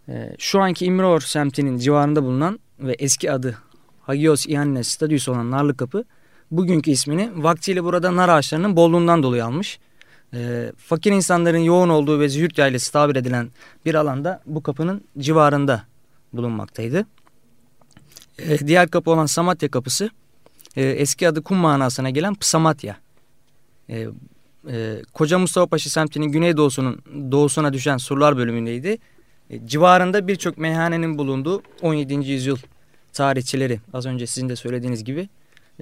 E, 0.09 0.35
şu 0.38 0.61
anki 0.61 0.85
İmror 0.85 1.20
semtinin 1.20 1.78
civarında 1.78 2.22
bulunan 2.22 2.61
ve 2.81 2.92
eski 2.92 3.33
adı 3.33 3.59
Hagios 4.02 4.46
Iannes 4.48 4.88
Stadius 4.88 5.28
olan 5.28 5.50
Narlı 5.50 5.76
Kapı 5.76 6.05
bugünkü 6.50 6.90
ismini 6.90 7.31
vaktiyle 7.42 7.85
burada 7.85 8.16
nar 8.16 8.28
ağaçlarının 8.28 8.76
bolluğundan 8.76 9.22
dolayı 9.22 9.44
almış. 9.44 9.78
E, 10.35 10.73
fakir 10.77 11.12
insanların 11.12 11.59
yoğun 11.59 11.88
olduğu 11.88 12.21
ve 12.21 12.29
züğürt 12.29 12.59
yaylası 12.59 12.92
tabir 12.92 13.16
edilen 13.16 13.51
bir 13.87 13.95
alanda 13.95 14.40
bu 14.47 14.62
kapının 14.62 15.05
civarında 15.18 15.83
bulunmaktaydı. 16.33 17.07
E, 18.38 18.66
diğer 18.66 18.88
kapı 18.88 19.11
olan 19.11 19.27
Samatya 19.27 19.71
kapısı 19.71 20.11
e, 20.77 20.83
eski 20.83 21.29
adı 21.29 21.42
kum 21.42 21.59
manasına 21.59 22.11
gelen 22.11 22.35
Psamatya. 22.35 22.97
E, 23.88 24.07
e, 24.71 25.03
Koca 25.12 25.38
Mustafa 25.38 25.66
Paşa 25.66 25.90
semtinin 25.90 26.27
güneydoğusunun 26.27 27.03
doğusuna 27.33 27.73
düşen 27.73 27.97
surlar 27.97 28.37
bölümündeydi. 28.37 28.99
E, 29.51 29.66
civarında 29.66 30.29
birçok 30.29 30.59
meyhanenin 30.59 31.18
bulunduğu 31.18 31.62
17. 31.83 32.14
yüzyıl 32.14 32.57
tarihçileri 33.12 33.81
az 33.92 34.07
önce 34.07 34.27
sizin 34.27 34.49
de 34.49 34.57
söylediğiniz 34.57 35.05
gibi 35.05 35.29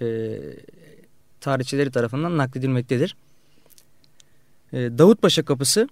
e, 0.00 0.36
tarihçileri 1.40 1.90
tarafından 1.90 2.38
nakledilmektedir. 2.38 3.16
E, 4.72 4.98
Davutpaşa 4.98 5.42
Kapısı 5.42 5.88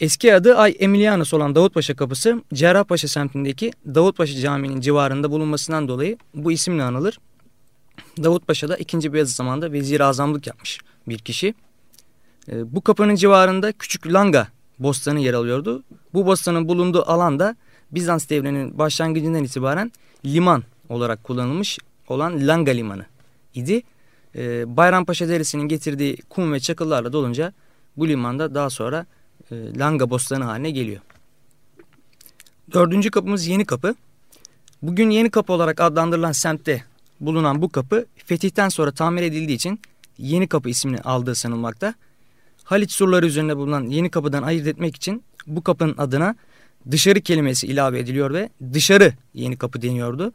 eski 0.00 0.34
adı 0.34 0.56
Ay 0.56 0.76
Emilianus 0.78 1.34
olan 1.34 1.54
Davutpaşa 1.54 1.96
Kapısı 1.96 2.42
Cerrahpaşa 2.54 3.08
semtindeki 3.08 3.72
Davutpaşa 3.86 4.40
Camii'nin 4.40 4.80
civarında 4.80 5.30
bulunmasından 5.30 5.88
dolayı 5.88 6.18
bu 6.34 6.52
isimle 6.52 6.82
anılır. 6.82 7.18
Davutpaşa 8.22 8.68
da 8.68 8.76
2. 8.76 9.12
Beyazıt 9.12 9.36
zamanında 9.36 9.72
vezir 9.72 10.00
azamlık 10.00 10.46
yapmış 10.46 10.78
bir 11.08 11.18
kişi. 11.18 11.54
E, 12.48 12.74
bu 12.74 12.80
kapının 12.80 13.14
civarında 13.14 13.72
Küçük 13.72 14.06
Langa 14.06 14.48
bostanı 14.78 15.20
yer 15.20 15.34
alıyordu. 15.34 15.82
Bu 16.14 16.26
bostanın 16.26 16.68
bulunduğu 16.68 17.10
alanda 17.10 17.56
Bizans 17.92 18.28
devrinin 18.28 18.78
başlangıcından 18.78 19.44
itibaren 19.44 19.92
liman 20.24 20.62
olarak 20.88 21.24
kullanılmış 21.24 21.78
olan 22.08 22.48
Langa 22.48 22.70
Limanı 22.70 23.04
idi. 23.54 23.82
E, 24.34 24.76
Bayrampaşa 24.76 25.28
Deresi'nin 25.28 25.68
getirdiği 25.68 26.16
kum 26.28 26.52
ve 26.52 26.60
çakıllarla 26.60 27.12
dolunca 27.12 27.52
bu 27.96 28.08
limanda 28.08 28.54
daha 28.54 28.70
sonra 28.70 29.06
e, 29.50 29.78
Langa 29.78 30.10
Bostanı 30.10 30.44
haline 30.44 30.70
geliyor. 30.70 31.00
Dördüncü 32.72 33.10
kapımız 33.10 33.46
Yeni 33.46 33.64
Kapı. 33.64 33.94
Bugün 34.82 35.10
Yeni 35.10 35.30
Kapı 35.30 35.52
olarak 35.52 35.80
adlandırılan 35.80 36.32
semtte 36.32 36.84
bulunan 37.20 37.62
bu 37.62 37.68
kapı 37.68 38.06
fetihten 38.16 38.68
sonra 38.68 38.92
tamir 38.92 39.22
edildiği 39.22 39.56
için 39.56 39.80
Yeni 40.18 40.48
Kapı 40.48 40.68
ismini 40.68 41.00
aldığı 41.00 41.34
sanılmakta. 41.34 41.94
Haliç 42.64 42.92
surları 42.92 43.26
üzerinde 43.26 43.56
bulunan 43.56 43.86
Yeni 43.86 44.10
Kapı'dan 44.10 44.42
ayırt 44.42 44.66
etmek 44.66 44.96
için 44.96 45.22
bu 45.46 45.62
kapının 45.62 45.94
adına 45.98 46.34
dışarı 46.90 47.20
kelimesi 47.20 47.66
ilave 47.66 47.98
ediliyor 47.98 48.34
ve 48.34 48.50
dışarı 48.72 49.12
Yeni 49.34 49.56
Kapı 49.56 49.82
deniyordu. 49.82 50.32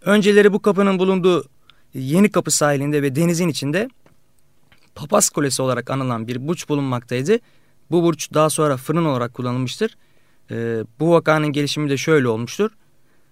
Önceleri 0.00 0.52
bu 0.52 0.62
kapının 0.62 0.98
bulunduğu 0.98 1.44
Yeni 1.94 2.30
Kapı 2.30 2.50
sahilinde 2.50 3.02
ve 3.02 3.16
denizin 3.16 3.48
içinde 3.48 3.88
Papaz 4.94 5.28
Kulesi 5.28 5.62
olarak 5.62 5.90
anılan 5.90 6.28
bir 6.28 6.48
burç 6.48 6.68
bulunmaktaydı. 6.68 7.38
Bu 7.90 8.02
burç 8.02 8.34
daha 8.34 8.50
sonra 8.50 8.76
fırın 8.76 9.04
olarak 9.04 9.34
kullanılmıştır. 9.34 9.96
Ee, 10.50 10.84
bu 11.00 11.10
vakanın 11.10 11.52
gelişimi 11.52 11.90
de 11.90 11.96
şöyle 11.96 12.28
olmuştur. 12.28 12.70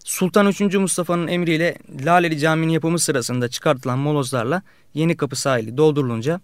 Sultan 0.05 0.47
3. 0.47 0.61
Mustafa'nın 0.61 1.29
emriyle 1.29 1.79
Laleli 2.05 2.39
Camii'nin 2.39 2.73
yapımı 2.73 2.99
sırasında 2.99 3.49
çıkartılan 3.49 3.99
molozlarla 3.99 4.63
Yeni 4.95 5.17
Kapı 5.17 5.37
sahili 5.37 5.77
doldurulunca 5.77 6.41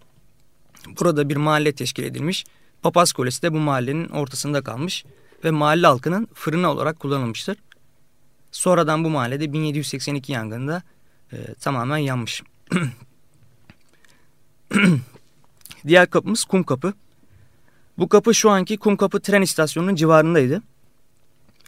burada 0.99 1.29
bir 1.29 1.35
mahalle 1.35 1.71
teşkil 1.71 2.03
edilmiş. 2.03 2.45
Papaz 2.81 3.13
Kulesi 3.13 3.41
de 3.41 3.53
bu 3.53 3.57
mahallenin 3.57 4.09
ortasında 4.09 4.61
kalmış 4.61 5.05
ve 5.43 5.51
mahalle 5.51 5.87
halkının 5.87 6.27
fırını 6.33 6.71
olarak 6.71 6.99
kullanılmıştır. 6.99 7.57
Sonradan 8.51 9.03
bu 9.03 9.09
mahallede 9.09 9.53
1782 9.53 10.31
yangında 10.31 10.83
e, 11.33 11.53
tamamen 11.53 11.97
yanmış. 11.97 12.43
Diğer 15.87 16.09
kapımız 16.09 16.43
Kum 16.43 16.63
Kapı. 16.63 16.93
Bu 17.97 18.09
kapı 18.09 18.35
şu 18.35 18.49
anki 18.49 18.77
Kum 18.77 18.97
Kapı 18.97 19.19
tren 19.19 19.41
istasyonunun 19.41 19.95
civarındaydı. 19.95 20.61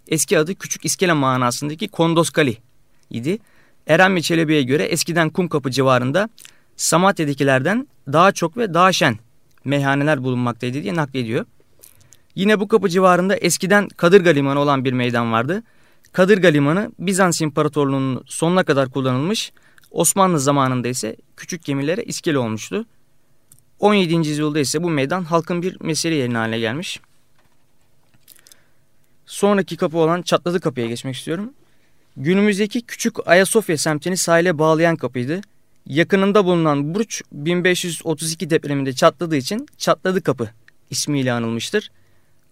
Eski 0.07 0.39
adı 0.39 0.55
Küçük 0.55 0.85
İskele 0.85 1.13
manasındaki 1.13 1.87
Kondoskali 1.87 2.57
idi. 3.09 3.39
Eren 3.87 4.15
ve 4.15 4.21
Çelebi'ye 4.21 4.63
göre 4.63 4.83
eskiden 4.83 5.29
Kum 5.29 5.47
Kapı 5.47 5.71
civarında 5.71 6.29
Samatya'dakilerden 6.75 7.87
daha 8.07 8.31
çok 8.31 8.57
ve 8.57 8.73
daha 8.73 8.91
şen 8.91 9.17
meyhaneler 9.65 10.23
bulunmaktaydı 10.23 10.83
diye 10.83 10.95
naklediyor. 10.95 11.45
Yine 12.35 12.59
bu 12.59 12.67
kapı 12.67 12.89
civarında 12.89 13.35
eskiden 13.35 13.87
Kadırga 13.87 14.29
Limanı 14.29 14.59
olan 14.59 14.85
bir 14.85 14.93
meydan 14.93 15.31
vardı. 15.31 15.63
Kadırga 16.11 16.47
Limanı 16.47 16.91
Bizans 16.99 17.41
İmparatorluğu'nun 17.41 18.23
sonuna 18.27 18.63
kadar 18.63 18.89
kullanılmış. 18.89 19.51
Osmanlı 19.91 20.39
zamanında 20.39 20.87
ise 20.87 21.15
küçük 21.37 21.63
gemilere 21.63 22.03
iskele 22.03 22.37
olmuştu. 22.37 22.85
17. 23.79 24.13
yüzyılda 24.13 24.59
ise 24.59 24.83
bu 24.83 24.89
meydan 24.89 25.23
halkın 25.23 25.61
bir 25.61 25.77
mesele 25.81 26.15
yerine 26.15 26.37
haline 26.37 26.59
gelmiş. 26.59 26.99
Sonraki 29.25 29.77
kapı 29.77 29.97
olan 29.97 30.21
Çatladı 30.21 30.59
Kapı'ya 30.59 30.87
geçmek 30.87 31.15
istiyorum. 31.15 31.53
Günümüzdeki 32.17 32.81
küçük 32.81 33.27
Ayasofya 33.27 33.77
semtini 33.77 34.17
sahile 34.17 34.59
bağlayan 34.59 34.95
kapıydı. 34.95 35.41
Yakınında 35.85 36.45
bulunan 36.45 36.95
Burç 36.95 37.21
1532 37.31 38.49
depreminde 38.49 38.93
çatladığı 38.93 39.35
için 39.35 39.67
Çatladı 39.77 40.23
Kapı 40.23 40.49
ismiyle 40.89 41.33
anılmıştır. 41.33 41.91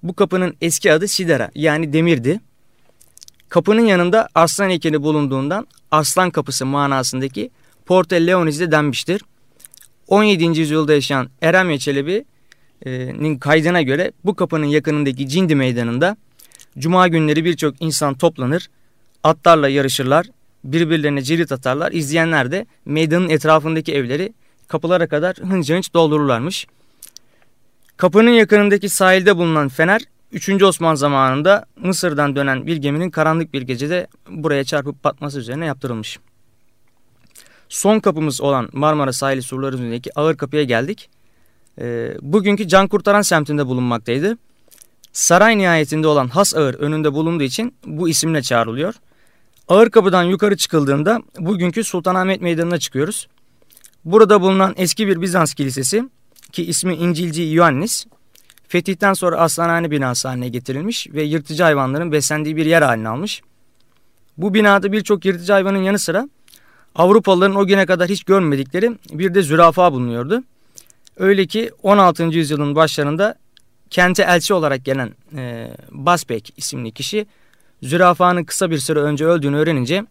Bu 0.03 0.13
kapının 0.13 0.55
eski 0.61 0.93
adı 0.93 1.07
Sidera 1.07 1.51
yani 1.55 1.93
demirdi. 1.93 2.39
Kapının 3.49 3.85
yanında 3.85 4.29
aslan 4.35 4.69
heykeli 4.69 5.03
bulunduğundan 5.03 5.67
aslan 5.91 6.31
kapısı 6.31 6.65
manasındaki 6.65 7.51
Porte 7.85 8.27
Leonis'de 8.27 8.71
denmiştir. 8.71 9.21
17. 10.07 10.59
yüzyılda 10.59 10.93
yaşayan 10.93 11.29
Eremye 11.41 11.79
Çelebi'nin 11.79 13.37
kaydına 13.37 13.81
göre 13.81 14.11
bu 14.25 14.35
kapının 14.35 14.65
yakınındaki 14.65 15.27
Cindi 15.29 15.55
Meydanı'nda 15.55 16.17
Cuma 16.77 17.07
günleri 17.07 17.45
birçok 17.45 17.75
insan 17.79 18.13
toplanır, 18.13 18.69
atlarla 19.23 19.69
yarışırlar, 19.69 20.25
birbirlerine 20.63 21.21
cirit 21.21 21.51
atarlar. 21.51 21.91
İzleyenler 21.91 22.51
de 22.51 22.65
meydanın 22.85 23.29
etrafındaki 23.29 23.93
evleri 23.93 24.33
kapılara 24.67 25.07
kadar 25.07 25.35
hınca 25.37 25.75
hınç 25.75 25.93
doldururlarmış. 25.93 26.67
Kapının 27.97 28.29
yakınındaki 28.29 28.89
sahilde 28.89 29.37
bulunan 29.37 29.69
fener 29.69 30.01
3. 30.31 30.63
Osman 30.63 30.95
zamanında 30.95 31.65
Mısır'dan 31.75 32.35
dönen 32.35 32.67
bir 32.67 32.77
geminin 32.77 33.09
karanlık 33.09 33.53
bir 33.53 33.61
gecede 33.61 34.07
buraya 34.29 34.63
çarpıp 34.63 35.03
batması 35.03 35.39
üzerine 35.39 35.65
yaptırılmış. 35.65 36.19
Son 37.69 37.99
kapımız 37.99 38.41
olan 38.41 38.69
Marmara 38.73 39.13
sahili 39.13 39.41
surları 39.41 39.75
üzerindeki 39.75 40.19
ağır 40.19 40.37
kapıya 40.37 40.63
geldik. 40.63 41.09
E, 41.81 42.13
bugünkü 42.21 42.67
can 42.67 42.87
kurtaran 42.87 43.21
semtinde 43.21 43.65
bulunmaktaydı. 43.65 44.37
Saray 45.13 45.57
nihayetinde 45.57 46.07
olan 46.07 46.27
Has 46.27 46.55
Ağır 46.55 46.73
önünde 46.73 47.13
bulunduğu 47.13 47.43
için 47.43 47.75
bu 47.85 48.09
isimle 48.09 48.41
çağrılıyor. 48.41 48.93
Ağır 49.67 49.89
kapıdan 49.89 50.23
yukarı 50.23 50.57
çıkıldığında 50.57 51.21
bugünkü 51.39 51.83
Sultanahmet 51.83 52.41
Meydanı'na 52.41 52.77
çıkıyoruz. 52.77 53.27
Burada 54.05 54.41
bulunan 54.41 54.73
eski 54.77 55.07
bir 55.07 55.21
Bizans 55.21 55.53
kilisesi 55.53 56.09
ki 56.51 56.65
ismi 56.65 56.95
İncilci 56.95 57.43
Ioannis, 57.43 58.05
fetihten 58.69 59.13
sonra 59.13 59.37
aslanhane 59.37 59.91
binası 59.91 60.27
haline 60.27 60.49
getirilmiş 60.49 61.07
ve 61.13 61.23
yırtıcı 61.23 61.63
hayvanların 61.63 62.11
beslendiği 62.11 62.55
bir 62.55 62.65
yer 62.65 62.81
haline 62.81 63.09
almış. 63.09 63.41
Bu 64.37 64.53
binada 64.53 64.91
birçok 64.91 65.25
yırtıcı 65.25 65.53
hayvanın 65.53 65.83
yanı 65.83 65.99
sıra 65.99 66.29
Avrupalıların 66.95 67.55
o 67.55 67.67
güne 67.67 67.85
kadar 67.85 68.09
hiç 68.09 68.23
görmedikleri 68.23 68.91
bir 69.11 69.33
de 69.33 69.41
zürafa 69.41 69.93
bulunuyordu. 69.93 70.43
Öyle 71.17 71.45
ki 71.45 71.71
16. 71.83 72.23
yüzyılın 72.23 72.75
başlarında 72.75 73.35
kente 73.89 74.23
elçi 74.23 74.53
olarak 74.53 74.85
gelen 74.85 75.11
e, 75.35 75.71
Basbek 75.91 76.53
isimli 76.57 76.91
kişi 76.91 77.27
zürafanın 77.83 78.43
kısa 78.43 78.71
bir 78.71 78.77
süre 78.77 78.99
önce 78.99 79.25
öldüğünü 79.25 79.57
öğrenince 79.57 80.05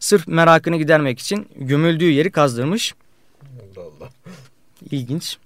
sırf 0.00 0.28
merakını 0.28 0.76
gidermek 0.76 1.18
için 1.18 1.48
gömüldüğü 1.56 2.10
yeri 2.10 2.30
kazdırmış. 2.30 2.94
Allah 3.42 3.84
Allah. 3.84 4.10
İlginç. 4.90 5.38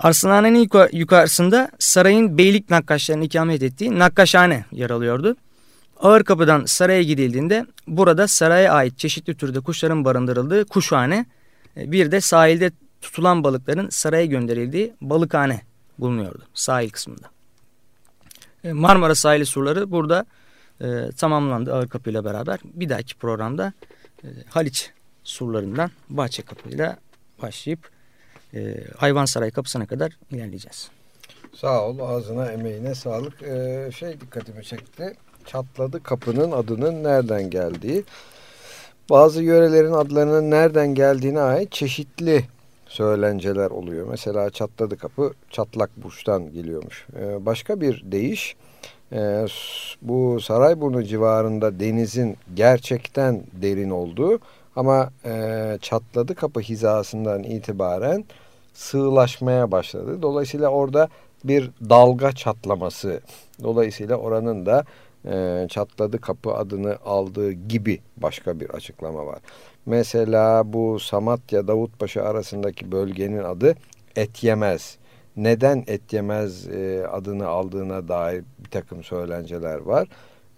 Arslanhane'nin 0.00 0.68
yukarısında 0.92 1.70
sarayın 1.78 2.38
beylik 2.38 2.70
nakkaşlarının 2.70 3.24
ikamet 3.24 3.62
ettiği 3.62 3.98
nakkaşhane 3.98 4.64
yer 4.72 4.90
alıyordu. 4.90 5.36
Ağır 6.00 6.24
kapıdan 6.24 6.64
saraya 6.64 7.02
gidildiğinde 7.02 7.66
burada 7.86 8.28
saraya 8.28 8.72
ait 8.72 8.98
çeşitli 8.98 9.36
türde 9.36 9.60
kuşların 9.60 10.04
barındırıldığı 10.04 10.64
kuşhane, 10.64 11.26
e, 11.76 11.92
bir 11.92 12.12
de 12.12 12.20
sahilde 12.20 12.70
tutulan 13.00 13.44
balıkların 13.44 13.88
saraya 13.88 14.26
gönderildiği 14.26 14.94
balıkhane 15.00 15.60
bulunuyordu 15.98 16.42
sahil 16.54 16.90
kısmında. 16.90 17.30
E, 18.64 18.72
Marmara 18.72 19.14
sahili 19.14 19.46
surları 19.46 19.90
burada 19.90 20.24
e, 20.80 21.10
tamamlandı 21.16 21.74
ağır 21.74 21.88
kapıyla 21.88 22.24
beraber. 22.24 22.60
Bir 22.64 22.88
dahaki 22.88 23.14
programda 23.14 23.72
e, 24.24 24.26
Haliç 24.50 24.90
surlarından 25.24 25.90
Bahçe 26.08 26.42
kapıyla 26.42 26.96
başlayıp 27.42 27.99
e, 28.54 28.84
Hayvansaray 28.96 29.50
kapısına 29.50 29.86
kadar 29.86 30.18
ilerleyeceğiz. 30.30 30.90
Sağ 31.54 31.86
ol 31.86 31.98
ağzına 31.98 32.52
emeğine 32.52 32.94
sağlık. 32.94 33.42
Ee, 33.42 33.90
şey 33.94 34.20
dikkatimi 34.20 34.64
çekti. 34.64 35.14
çatladı 35.46 36.02
kapının 36.02 36.52
adının 36.52 37.04
nereden 37.04 37.50
geldiği. 37.50 38.04
Bazı 39.10 39.42
yörelerin 39.42 39.92
adlarının 39.92 40.50
nereden 40.50 40.94
geldiğine 40.94 41.40
ait 41.40 41.72
çeşitli 41.72 42.44
söylenceler 42.86 43.70
oluyor. 43.70 44.06
Mesela 44.10 44.50
çatladı 44.50 44.98
kapı 44.98 45.32
çatlak 45.50 45.90
burçtan 45.96 46.52
geliyormuş. 46.52 47.06
Ee, 47.18 47.46
başka 47.46 47.80
bir 47.80 48.02
deyiş 48.12 48.56
e, 49.12 49.46
bu 50.02 50.40
Sarayburnu 50.40 51.04
civarında 51.04 51.80
denizin 51.80 52.36
gerçekten 52.54 53.42
derin 53.52 53.90
olduğu 53.90 54.38
ama 54.76 55.10
e, 55.24 55.78
çatladı 55.82 56.34
kapı 56.34 56.60
hizasından 56.60 57.42
itibaren 57.42 58.24
sığlaşmaya 58.72 59.70
başladı. 59.70 60.22
Dolayısıyla 60.22 60.68
orada 60.68 61.08
bir 61.44 61.70
dalga 61.90 62.32
çatlaması. 62.32 63.20
Dolayısıyla 63.62 64.16
oranın 64.16 64.66
da 64.66 64.84
e, 65.24 65.66
çatladı 65.68 66.20
kapı 66.20 66.54
adını 66.54 66.98
aldığı 67.04 67.52
gibi 67.52 68.00
başka 68.16 68.60
bir 68.60 68.70
açıklama 68.70 69.26
var. 69.26 69.38
Mesela 69.86 70.72
bu 70.72 71.00
Samatya 71.00 71.68
Davutpaşa 71.68 72.22
arasındaki 72.22 72.92
bölgenin 72.92 73.44
adı 73.44 73.74
Etyemez. 74.16 74.98
Neden 75.36 75.84
Etyemez 75.86 76.68
e, 76.68 77.06
adını 77.12 77.48
aldığına 77.48 78.08
dair 78.08 78.44
bir 78.58 78.70
takım 78.70 79.04
söylenceler 79.04 79.80
var. 79.80 80.08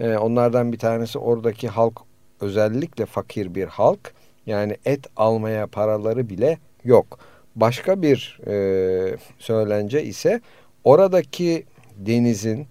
E, 0.00 0.16
onlardan 0.16 0.72
bir 0.72 0.78
tanesi 0.78 1.18
oradaki 1.18 1.68
halk 1.68 2.00
özellikle 2.40 3.06
fakir 3.06 3.54
bir 3.54 3.66
halk. 3.66 4.14
Yani 4.46 4.76
et 4.84 5.06
almaya 5.16 5.66
paraları 5.66 6.28
bile 6.28 6.58
yok. 6.84 7.18
Başka 7.56 8.02
bir 8.02 8.38
e, 8.46 9.16
söylence 9.38 10.02
ise 10.02 10.40
oradaki 10.84 11.64
denizin 11.96 12.66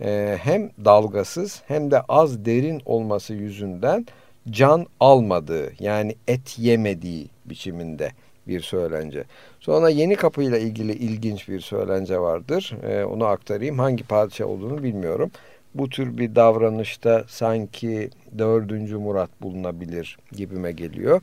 e, 0.00 0.38
hem 0.42 0.70
dalgasız 0.84 1.62
hem 1.66 1.90
de 1.90 2.00
az 2.00 2.44
derin 2.44 2.82
olması 2.84 3.34
yüzünden 3.34 4.06
can 4.50 4.86
almadığı 5.00 5.72
yani 5.80 6.14
et 6.28 6.58
yemediği 6.58 7.28
biçiminde 7.44 8.12
bir 8.48 8.60
söylence. 8.60 9.24
Sonra 9.60 9.88
Yeni 9.88 10.16
Kapı 10.16 10.42
ile 10.42 10.60
ilgili 10.60 10.92
ilginç 10.92 11.48
bir 11.48 11.60
söylence 11.60 12.18
vardır. 12.18 12.76
Ee, 12.82 13.04
onu 13.04 13.24
aktarayım. 13.24 13.78
Hangi 13.78 14.04
padişah 14.04 14.46
olduğunu 14.46 14.82
bilmiyorum. 14.82 15.30
Bu 15.74 15.88
tür 15.88 16.18
bir 16.18 16.34
davranışta 16.34 17.24
sanki 17.28 18.10
4. 18.38 18.70
Murat 18.90 19.30
bulunabilir 19.42 20.18
gibime 20.32 20.72
geliyor. 20.72 21.20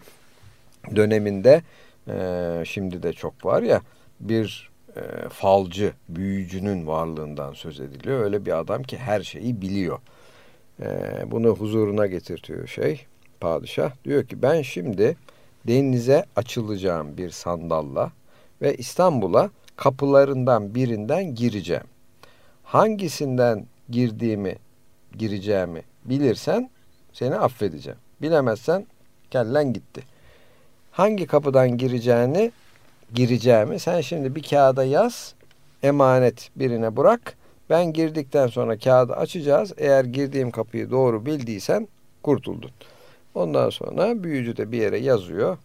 Döneminde 0.95 1.61
e, 2.07 2.63
şimdi 2.65 3.03
de 3.03 3.13
çok 3.13 3.45
var 3.45 3.61
ya 3.63 3.81
bir 4.19 4.71
e, 4.95 5.29
falcı, 5.29 5.93
büyücünün 6.09 6.87
varlığından 6.87 7.53
söz 7.53 7.79
ediliyor. 7.79 8.23
Öyle 8.23 8.45
bir 8.45 8.59
adam 8.59 8.83
ki 8.83 8.97
her 8.97 9.21
şeyi 9.21 9.61
biliyor. 9.61 9.99
E, 10.81 10.87
bunu 11.31 11.49
huzuruna 11.49 12.07
getirtiyor 12.07 12.67
şey 12.67 13.05
padişah. 13.39 13.91
Diyor 14.05 14.25
ki 14.25 14.41
ben 14.41 14.61
şimdi 14.61 15.17
denize 15.67 16.25
açılacağım 16.35 17.17
bir 17.17 17.29
sandalla 17.29 18.11
ve 18.61 18.75
İstanbul'a 18.75 19.49
kapılarından 19.75 20.75
birinden 20.75 21.35
gireceğim. 21.35 21.83
Hangisinden 22.63 23.65
girdiğimi, 23.89 24.55
gireceğimi 25.17 25.81
bilirsen 26.05 26.69
seni 27.13 27.35
affedeceğim. 27.35 27.99
Bilemezsen 28.21 28.87
kellen 29.31 29.73
gitti. 29.73 30.01
Hangi 30.91 31.27
kapıdan 31.27 31.77
gireceğini, 31.77 32.51
gireceğimi 33.13 33.79
sen 33.79 34.01
şimdi 34.01 34.35
bir 34.35 34.43
kağıda 34.43 34.83
yaz, 34.83 35.33
emanet 35.83 36.49
birine 36.55 36.97
bırak. 36.97 37.37
Ben 37.69 37.93
girdikten 37.93 38.47
sonra 38.47 38.77
kağıdı 38.77 39.13
açacağız. 39.13 39.73
Eğer 39.77 40.05
girdiğim 40.05 40.51
kapıyı 40.51 40.91
doğru 40.91 41.25
bildiysen 41.25 41.87
kurtuldun. 42.23 42.71
Ondan 43.35 43.69
sonra 43.69 44.23
büyücü 44.23 44.57
de 44.57 44.71
bir 44.71 44.81
yere 44.81 44.97
yazıyor. 44.97 45.57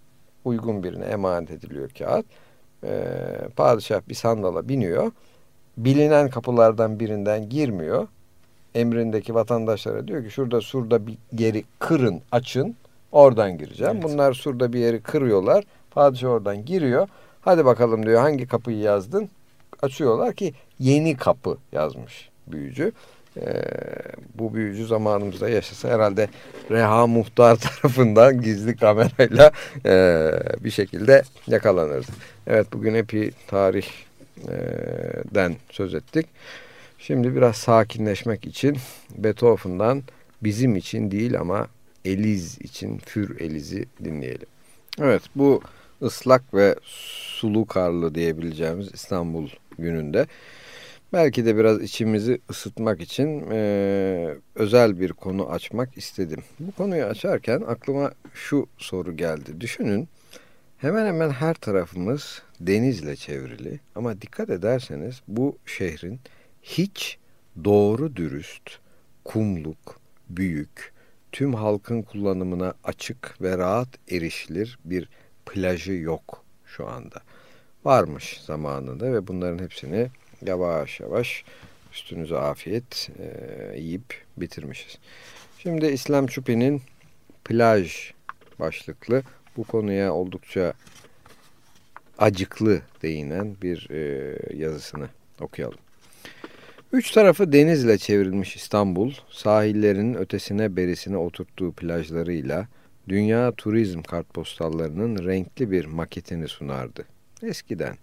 Uygun 0.45 0.83
birine 0.83 1.05
emanet 1.05 1.51
ediliyor 1.51 1.91
kağıt. 1.91 2.27
Ee, 2.85 3.09
padişah 3.57 4.01
bir 4.09 4.15
sandala 4.15 4.69
biniyor. 4.69 5.12
Bilinen 5.77 6.31
kapılardan 6.31 7.01
birinden 7.01 7.49
girmiyor. 7.49 8.09
Emrindeki 8.75 9.35
vatandaşlara 9.35 10.09
diyor 10.09 10.25
ki 10.25 10.31
şurada 10.31 10.61
surda 10.61 11.07
bir 11.07 11.19
yeri 11.33 11.65
kırın, 11.79 12.21
açın. 12.33 12.77
Oradan 13.12 13.59
gireceğim. 13.59 13.92
Evet. 13.95 14.05
Bunlar 14.05 14.33
surda 14.33 14.73
bir 14.73 14.79
yeri 14.79 15.01
kırıyorlar. 15.01 15.64
Padişah 15.90 16.29
oradan 16.29 16.64
giriyor. 16.64 17.09
Hadi 17.40 17.64
bakalım 17.64 18.07
diyor 18.07 18.21
hangi 18.21 18.47
kapıyı 18.47 18.79
yazdın? 18.79 19.29
Açıyorlar 19.83 20.35
ki 20.35 20.55
yeni 20.79 21.16
kapı 21.16 21.59
yazmış 21.73 22.31
büyücü 22.47 22.92
e, 23.37 23.62
bu 24.35 24.55
büyücü 24.55 24.87
zamanımızda 24.87 25.49
yaşasa 25.49 25.88
herhalde 25.88 26.29
Reha 26.71 27.07
Muhtar 27.07 27.57
tarafından 27.83 28.40
gizli 28.40 28.77
kamerayla 28.77 29.53
e, 29.87 30.31
bir 30.64 30.71
şekilde 30.71 31.23
yakalanırdı. 31.47 32.12
Evet 32.47 32.66
bugün 32.73 32.95
epi 32.95 33.31
tarihden 33.47 33.97
söz 35.71 35.95
ettik. 35.95 36.27
Şimdi 36.99 37.37
biraz 37.37 37.57
sakinleşmek 37.57 38.47
için 38.47 38.79
Beethoven'dan 39.19 40.03
bizim 40.42 40.77
için 40.77 41.11
değil 41.11 41.40
ama 41.40 41.66
Eliz 42.07 42.59
için 42.61 42.99
Für 42.99 43.45
Eliz'i 43.45 43.87
dinleyelim. 44.05 44.47
Evet 45.01 45.23
bu 45.37 45.61
ıslak 46.03 46.55
ve 46.55 46.77
sulu 46.83 47.66
karlı 47.66 48.14
diyebileceğimiz 48.14 48.88
İstanbul 48.95 49.49
gününde 49.79 50.27
Belki 51.12 51.47
de 51.47 51.57
biraz 51.57 51.83
içimizi 51.83 52.40
ısıtmak 52.51 53.01
için 53.01 53.51
e, 53.51 54.35
özel 54.55 55.01
bir 55.01 55.12
konu 55.12 55.51
açmak 55.51 55.97
istedim. 55.99 56.42
Bu 56.61 56.73
konuyu 56.73 57.05
açarken 57.05 57.61
aklıma 57.61 58.12
şu 58.35 58.66
soru 58.79 59.16
geldi. 59.16 59.61
Düşünün 59.61 60.09
hemen 60.79 61.07
hemen 61.07 61.31
her 61.31 61.55
tarafımız 61.55 62.42
denizle 62.61 63.16
çevrili 63.16 63.81
ama 63.95 64.23
dikkat 64.23 64.51
ederseniz 64.51 65.23
bu 65.29 65.59
şehrin 65.66 66.21
hiç 66.62 67.19
doğru 67.64 68.16
dürüst, 68.16 68.71
kumluk, 69.25 70.01
büyük, 70.29 70.92
tüm 71.37 71.55
halkın 71.55 72.03
kullanımına 72.03 72.75
açık 72.85 73.42
ve 73.42 73.59
rahat 73.59 73.88
erişilir 74.11 74.79
bir 74.85 75.09
plajı 75.46 75.92
yok 75.92 76.44
şu 76.66 76.88
anda. 76.88 77.20
Varmış 77.85 78.40
zamanında 78.46 79.12
ve 79.12 79.27
bunların 79.27 79.64
hepsini 79.64 80.09
yavaş 80.46 81.01
yavaş 81.01 81.44
üstünüze 81.92 82.37
afiyet 82.38 83.11
e, 83.18 83.79
yiyip 83.79 84.25
bitirmişiz. 84.37 84.99
Şimdi 85.59 85.87
İslam 85.87 86.27
Çupi'nin 86.27 86.83
plaj 87.44 88.12
başlıklı 88.59 89.22
bu 89.57 89.64
konuya 89.64 90.14
oldukça 90.14 90.72
acıklı 92.18 92.83
değinen 93.03 93.57
bir 93.62 93.90
e, 93.90 94.35
yazısını 94.57 95.09
okuyalım. 95.40 95.86
Üç 96.97 97.11
tarafı 97.11 97.53
denizle 97.53 97.99
çevrilmiş 97.99 98.57
İstanbul, 98.57 99.13
sahillerinin 99.31 100.15
ötesine 100.15 100.77
berisine 100.77 101.17
oturttuğu 101.17 101.73
plajlarıyla 101.73 102.69
dünya 103.09 103.53
turizm 103.53 104.03
kartpostallarının 104.03 105.25
renkli 105.27 105.71
bir 105.71 105.85
maketini 105.85 106.49
sunardı. 106.49 107.05
Eskiden 107.43 107.97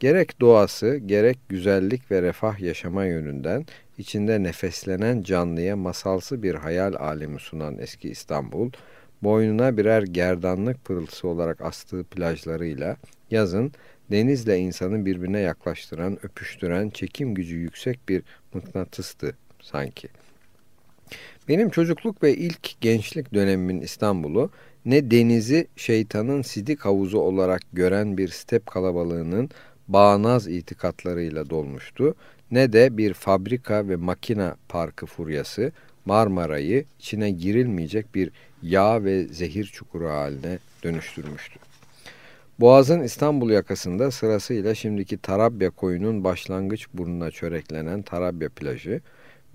Gerek 0.00 0.40
doğası, 0.40 0.96
gerek 0.96 1.38
güzellik 1.48 2.10
ve 2.10 2.22
refah 2.22 2.60
yaşama 2.60 3.04
yönünden 3.04 3.66
içinde 3.98 4.42
nefeslenen 4.42 5.22
canlıya 5.22 5.76
masalsı 5.76 6.42
bir 6.42 6.54
hayal 6.54 6.94
alemi 6.94 7.40
sunan 7.40 7.78
eski 7.78 8.10
İstanbul, 8.10 8.70
boynuna 9.22 9.76
birer 9.76 10.02
gerdanlık 10.02 10.84
pırıltısı 10.84 11.28
olarak 11.28 11.60
astığı 11.60 12.04
plajlarıyla 12.04 12.96
yazın 13.30 13.72
denizle 14.10 14.58
insanı 14.58 15.06
birbirine 15.06 15.40
yaklaştıran, 15.40 16.18
öpüştüren, 16.22 16.90
çekim 16.90 17.34
gücü 17.34 17.56
yüksek 17.56 18.08
bir 18.08 18.22
mıknatıstı 18.54 19.36
sanki. 19.60 20.08
Benim 21.48 21.70
çocukluk 21.70 22.22
ve 22.22 22.36
ilk 22.36 22.80
gençlik 22.80 23.34
dönemimin 23.34 23.80
İstanbul'u 23.80 24.50
ne 24.84 25.10
denizi 25.10 25.66
şeytanın 25.76 26.42
sidik 26.42 26.80
havuzu 26.80 27.18
olarak 27.18 27.62
gören 27.72 28.18
bir 28.18 28.28
step 28.28 28.66
kalabalığının 28.66 29.50
bağnaz 29.88 30.48
itikatlarıyla 30.48 31.50
dolmuştu 31.50 32.14
ne 32.50 32.72
de 32.72 32.96
bir 32.96 33.14
fabrika 33.14 33.88
ve 33.88 33.96
makina 33.96 34.56
parkı 34.68 35.06
furyası 35.06 35.72
Marmara'yı 36.04 36.84
içine 36.98 37.30
girilmeyecek 37.30 38.14
bir 38.14 38.30
yağ 38.62 39.04
ve 39.04 39.24
zehir 39.24 39.64
çukuru 39.64 40.08
haline 40.08 40.58
dönüştürmüştü. 40.82 41.71
Boğaz'ın 42.62 43.02
İstanbul 43.02 43.50
yakasında 43.50 44.10
sırasıyla 44.10 44.74
şimdiki 44.74 45.18
Tarabya 45.18 45.70
koyunun 45.70 46.24
başlangıç 46.24 46.86
burnuna 46.94 47.30
çöreklenen 47.30 48.02
Tarabya 48.02 48.48
plajı, 48.48 49.00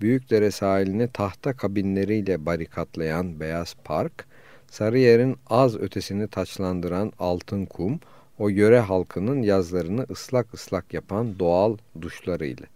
Büyükdere 0.00 0.50
sahilini 0.50 1.08
tahta 1.08 1.52
kabinleriyle 1.52 2.46
barikatlayan 2.46 3.40
Beyaz 3.40 3.74
Park, 3.84 4.26
Sarıyer'in 4.70 5.36
az 5.46 5.76
ötesini 5.76 6.28
taçlandıran 6.28 7.12
Altın 7.18 7.66
Kum, 7.66 8.00
o 8.38 8.48
yöre 8.48 8.78
halkının 8.78 9.42
yazlarını 9.42 10.06
ıslak 10.10 10.54
ıslak 10.54 10.94
yapan 10.94 11.38
doğal 11.38 11.76
duşlarıyla. 12.00 12.66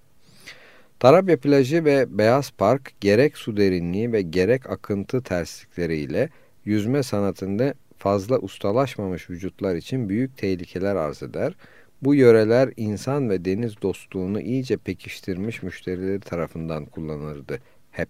Tarabya 1.00 1.36
plajı 1.36 1.84
ve 1.84 2.18
Beyaz 2.18 2.50
Park 2.50 2.92
gerek 3.00 3.36
su 3.36 3.56
derinliği 3.56 4.12
ve 4.12 4.22
gerek 4.22 4.70
akıntı 4.70 5.22
terslikleriyle 5.22 6.28
yüzme 6.64 7.02
sanatında 7.02 7.74
fazla 8.02 8.38
ustalaşmamış 8.38 9.30
vücutlar 9.30 9.74
için 9.74 10.08
büyük 10.08 10.38
tehlikeler 10.38 10.96
arz 10.96 11.22
eder. 11.22 11.54
Bu 12.02 12.14
yöreler 12.14 12.72
insan 12.76 13.30
ve 13.30 13.44
deniz 13.44 13.82
dostluğunu 13.82 14.40
iyice 14.40 14.76
pekiştirmiş 14.76 15.62
müşterileri 15.62 16.20
tarafından 16.20 16.84
kullanırdı 16.84 17.58
hep. 17.90 18.08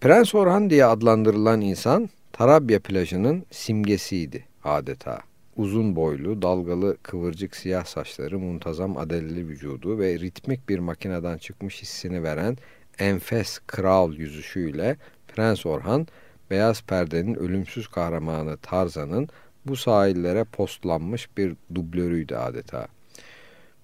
Prens 0.00 0.34
Orhan 0.34 0.70
diye 0.70 0.84
adlandırılan 0.84 1.60
insan 1.60 2.10
Tarabya 2.32 2.80
plajının 2.80 3.44
simgesiydi 3.50 4.44
adeta. 4.64 5.18
Uzun 5.56 5.96
boylu, 5.96 6.42
dalgalı, 6.42 6.96
kıvırcık 7.02 7.56
siyah 7.56 7.84
saçları, 7.84 8.38
muntazam 8.38 8.96
adelli 8.96 9.48
vücudu 9.48 9.98
ve 9.98 10.18
ritmik 10.18 10.68
bir 10.68 10.78
makineden 10.78 11.38
çıkmış 11.38 11.82
hissini 11.82 12.22
veren 12.22 12.56
enfes 12.98 13.58
kral 13.66 14.12
yüzüşüyle 14.14 14.96
Prens 15.28 15.66
Orhan, 15.66 16.06
Beyaz 16.50 16.82
Perde'nin 16.82 17.34
ölümsüz 17.34 17.88
kahramanı 17.88 18.56
Tarzan'ın 18.56 19.28
bu 19.66 19.76
sahillere 19.76 20.44
postlanmış 20.44 21.36
bir 21.36 21.54
dublörüydü 21.74 22.34
adeta. 22.34 22.86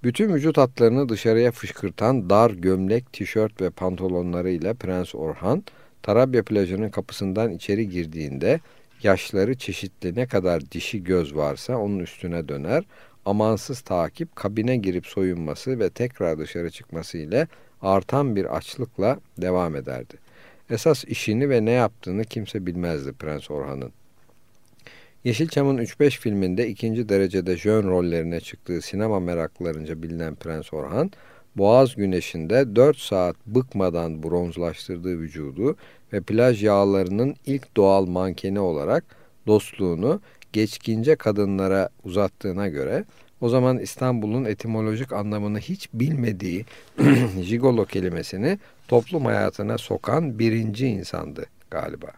Bütün 0.02 0.34
vücut 0.34 0.58
hatlarını 0.58 1.08
dışarıya 1.08 1.52
fışkırtan 1.52 2.30
dar 2.30 2.50
gömlek, 2.50 3.12
tişört 3.12 3.60
ve 3.60 3.70
pantolonlarıyla 3.70 4.74
Prens 4.74 5.14
Orhan, 5.14 5.64
Tarabya 6.02 6.42
plajının 6.42 6.90
kapısından 6.90 7.50
içeri 7.50 7.88
girdiğinde 7.88 8.60
yaşları 9.02 9.54
çeşitli 9.54 10.14
ne 10.14 10.26
kadar 10.26 10.70
dişi 10.70 11.04
göz 11.04 11.36
varsa 11.36 11.76
onun 11.76 11.98
üstüne 11.98 12.48
döner, 12.48 12.84
amansız 13.24 13.80
takip 13.80 14.36
kabine 14.36 14.76
girip 14.76 15.06
soyunması 15.06 15.78
ve 15.78 15.90
tekrar 15.90 16.38
dışarı 16.38 16.70
çıkması 16.70 17.18
ile 17.18 17.48
artan 17.82 18.36
bir 18.36 18.56
açlıkla 18.56 19.18
devam 19.38 19.76
ederdi. 19.76 20.23
Esas 20.70 21.04
işini 21.04 21.50
ve 21.50 21.64
ne 21.64 21.70
yaptığını 21.70 22.24
kimse 22.24 22.66
bilmezdi 22.66 23.12
Prens 23.12 23.50
Orhan'ın. 23.50 23.92
Yeşilçam'ın 25.24 25.78
3-5 25.78 26.10
filminde 26.10 26.68
ikinci 26.68 27.08
derecede 27.08 27.56
jön 27.56 27.82
rollerine 27.82 28.40
çıktığı 28.40 28.80
sinema 28.80 29.20
meraklılarınca 29.20 30.02
bilinen 30.02 30.34
Prens 30.34 30.74
Orhan, 30.74 31.10
Boğaz 31.56 31.94
güneşinde 31.94 32.76
4 32.76 32.96
saat 32.98 33.36
bıkmadan 33.46 34.22
bronzlaştırdığı 34.22 35.18
vücudu 35.18 35.76
ve 36.12 36.20
plaj 36.20 36.64
yağlarının 36.64 37.36
ilk 37.46 37.76
doğal 37.76 38.06
mankeni 38.06 38.60
olarak 38.60 39.04
dostluğunu 39.46 40.20
geçkince 40.52 41.16
kadınlara 41.16 41.88
uzattığına 42.04 42.68
göre 42.68 43.04
o 43.40 43.48
zaman 43.48 43.78
İstanbul'un 43.78 44.44
etimolojik 44.44 45.12
anlamını 45.12 45.58
hiç 45.58 45.88
bilmediği 45.94 46.64
jigolo 47.42 47.84
kelimesini 47.84 48.58
toplum 48.88 49.24
hayatına 49.24 49.78
sokan 49.78 50.38
birinci 50.38 50.86
insandı 50.86 51.46
galiba. 51.70 52.08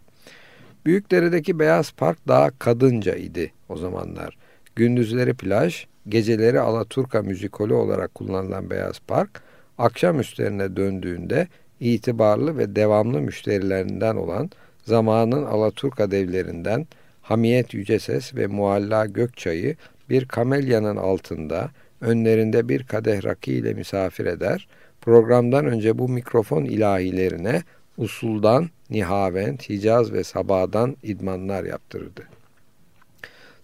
Büyükdere'deki 0.86 1.58
Beyaz 1.58 1.92
Park 1.92 2.18
daha 2.28 2.50
kadınca 2.58 3.14
idi 3.14 3.52
o 3.68 3.76
zamanlar. 3.76 4.36
Gündüzleri 4.76 5.34
plaj, 5.34 5.86
geceleri 6.08 6.60
Alaturka 6.60 7.22
müzikoli 7.22 7.74
olarak 7.74 8.14
kullanılan 8.14 8.70
Beyaz 8.70 9.00
Park, 9.00 9.42
akşam 9.78 10.20
üstlerine 10.20 10.76
döndüğünde 10.76 11.48
itibarlı 11.80 12.58
ve 12.58 12.76
devamlı 12.76 13.20
müşterilerinden 13.20 14.16
olan 14.16 14.50
zamanın 14.84 15.44
Alaturka 15.44 16.10
devlerinden 16.10 16.86
Hamiyet 17.22 17.74
Yüceses 17.74 18.34
ve 18.34 18.46
Mualla 18.46 19.06
Gökçay'ı 19.06 19.76
bir 20.10 20.24
kamelyanın 20.24 20.96
altında 20.96 21.70
önlerinde 22.00 22.68
bir 22.68 22.82
kadeh 22.82 23.24
rakı 23.24 23.50
ile 23.50 23.74
misafir 23.74 24.26
eder, 24.26 24.68
programdan 25.00 25.66
önce 25.66 25.98
bu 25.98 26.08
mikrofon 26.08 26.64
ilahilerine 26.64 27.62
usuldan, 27.98 28.70
nihavent, 28.90 29.68
hicaz 29.68 30.12
ve 30.12 30.24
sabadan 30.24 30.96
idmanlar 31.02 31.64
yaptırırdı. 31.64 32.22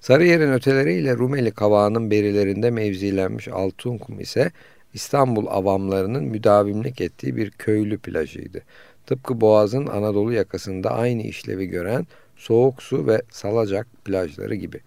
Sarıyer'in 0.00 0.52
öteleriyle 0.52 1.16
Rumeli 1.16 1.50
kavağının 1.50 2.10
berilerinde 2.10 2.70
mevzilenmiş 2.70 3.48
Altınkum 3.48 4.20
ise 4.20 4.50
İstanbul 4.94 5.46
avamlarının 5.46 6.24
müdavimlik 6.24 7.00
ettiği 7.00 7.36
bir 7.36 7.50
köylü 7.50 7.98
plajıydı. 7.98 8.62
Tıpkı 9.06 9.40
Boğaz'ın 9.40 9.86
Anadolu 9.86 10.32
yakasında 10.32 10.90
aynı 10.90 11.22
işlevi 11.22 11.66
gören 11.66 12.06
soğuk 12.36 12.82
su 12.82 13.06
ve 13.06 13.22
salacak 13.30 13.86
plajları 14.04 14.54
gibi. 14.54 14.80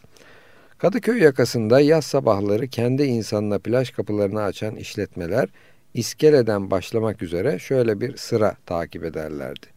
Kadıköy 0.86 1.24
yakasında 1.24 1.80
yaz 1.80 2.06
sabahları 2.06 2.68
kendi 2.68 3.04
insanına 3.04 3.60
plaj 3.60 3.92
kapılarını 3.92 4.42
açan 4.42 4.76
işletmeler 4.76 5.50
iskeleden 5.94 6.72
başlamak 6.72 7.22
üzere 7.22 7.60
şöyle 7.60 8.02
bir 8.02 8.18
sıra 8.18 8.56
takip 8.66 9.04
ederlerdi. 9.04 9.68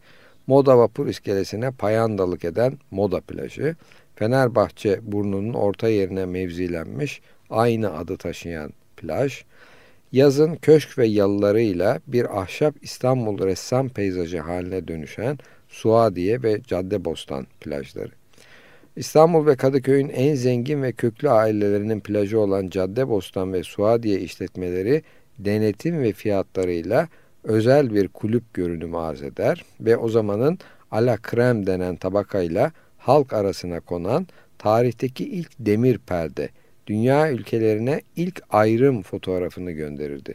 Moda 0.47 0.77
vapur 0.77 1.07
iskelesine 1.07 1.71
payandalık 1.71 2.45
eden 2.45 2.77
Moda 2.91 3.21
plajı, 3.21 3.75
Fenerbahçe 4.15 4.99
burnunun 5.01 5.53
orta 5.53 5.89
yerine 5.89 6.25
mevzilenmiş 6.25 7.21
aynı 7.49 7.97
adı 7.97 8.17
taşıyan 8.17 8.73
plaj, 8.97 9.43
yazın 10.11 10.55
köşk 10.55 10.97
ve 10.97 11.07
yalılarıyla 11.07 11.99
bir 12.07 12.41
ahşap 12.41 12.75
İstanbul 12.81 13.45
ressam 13.45 13.89
peyzajı 13.89 14.39
haline 14.39 14.87
dönüşen 14.87 15.37
Suadiye 15.69 16.43
ve 16.43 16.61
Caddebostan 16.67 17.47
plajları. 17.61 18.19
İstanbul 18.99 19.45
ve 19.45 19.55
Kadıköy'ün 19.55 20.09
en 20.09 20.35
zengin 20.35 20.83
ve 20.83 20.91
köklü 20.91 21.29
ailelerinin 21.29 21.99
plajı 21.99 22.39
olan 22.39 22.69
Caddebostan 22.69 23.53
ve 23.53 23.63
Suadiye 23.63 24.19
işletmeleri 24.19 25.03
denetim 25.37 25.99
ve 25.99 26.13
fiyatlarıyla 26.13 27.07
özel 27.43 27.93
bir 27.93 28.07
kulüp 28.07 28.53
görünümü 28.53 28.97
arz 28.97 29.23
eder 29.23 29.65
ve 29.81 29.97
o 29.97 30.09
zamanın 30.09 30.59
ala 30.91 31.17
krem 31.17 31.67
denen 31.67 31.95
tabakayla 31.95 32.71
halk 32.97 33.33
arasına 33.33 33.79
konan 33.79 34.27
tarihteki 34.57 35.29
ilk 35.29 35.51
demir 35.59 35.97
perde, 35.97 36.49
dünya 36.87 37.31
ülkelerine 37.31 38.01
ilk 38.15 38.41
ayrım 38.49 39.01
fotoğrafını 39.01 39.71
gönderirdi. 39.71 40.33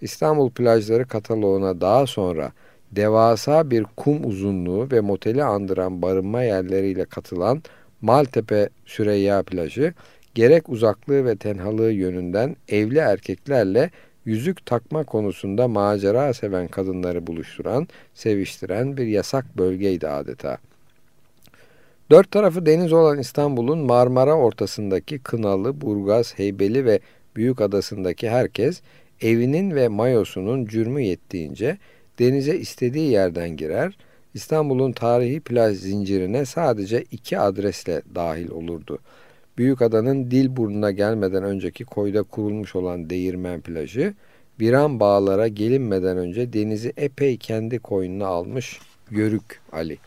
İstanbul 0.00 0.50
plajları 0.50 1.08
kataloğuna 1.08 1.80
daha 1.80 2.06
sonra 2.06 2.52
devasa 2.92 3.70
bir 3.70 3.84
kum 3.96 4.24
uzunluğu 4.24 4.90
ve 4.92 5.00
moteli 5.00 5.44
andıran 5.44 6.02
barınma 6.02 6.42
yerleriyle 6.42 7.04
katılan 7.04 7.62
Maltepe 8.00 8.68
Süreyya 8.86 9.42
plajı 9.42 9.94
gerek 10.34 10.68
uzaklığı 10.68 11.24
ve 11.24 11.36
tenhalığı 11.36 11.92
yönünden 11.92 12.56
evli 12.68 12.98
erkeklerle 12.98 13.90
yüzük 14.24 14.66
takma 14.66 15.04
konusunda 15.04 15.68
macera 15.68 16.34
seven 16.34 16.68
kadınları 16.68 17.26
buluşturan, 17.26 17.88
seviştiren 18.14 18.96
bir 18.96 19.06
yasak 19.06 19.58
bölgeydi 19.58 20.08
adeta. 20.08 20.58
Dört 22.10 22.30
tarafı 22.30 22.66
deniz 22.66 22.92
olan 22.92 23.18
İstanbul'un 23.18 23.78
Marmara 23.78 24.34
ortasındaki 24.34 25.18
Kınalı, 25.18 25.80
Burgaz, 25.80 26.38
Heybeli 26.38 26.84
ve 26.84 27.00
Büyük 27.36 27.60
Adası'ndaki 27.60 28.30
herkes 28.30 28.82
evinin 29.20 29.74
ve 29.74 29.88
mayosunun 29.88 30.66
cürmü 30.66 31.02
yettiğince 31.02 31.78
denize 32.18 32.56
istediği 32.56 33.10
yerden 33.10 33.56
girer, 33.56 33.96
İstanbul'un 34.36 34.92
tarihi 34.92 35.40
plaj 35.40 35.76
zincirine 35.76 36.44
sadece 36.44 37.04
iki 37.10 37.38
adresle 37.38 38.02
dahil 38.14 38.50
olurdu. 38.50 38.98
Büyük 39.58 39.82
Adanın 39.82 40.30
dil 40.30 40.56
burnuna 40.56 40.90
gelmeden 40.90 41.42
önceki 41.42 41.84
koyda 41.84 42.22
kurulmuş 42.22 42.76
olan 42.76 43.10
Değirmen 43.10 43.60
plajı, 43.60 44.14
Viran 44.60 45.00
bağlara 45.00 45.48
gelinmeden 45.48 46.16
önce 46.16 46.52
denizi 46.52 46.92
epey 46.96 47.36
kendi 47.36 47.78
koynuna 47.78 48.26
almış 48.26 48.80
Yörük 49.10 49.60
Ali. 49.72 49.98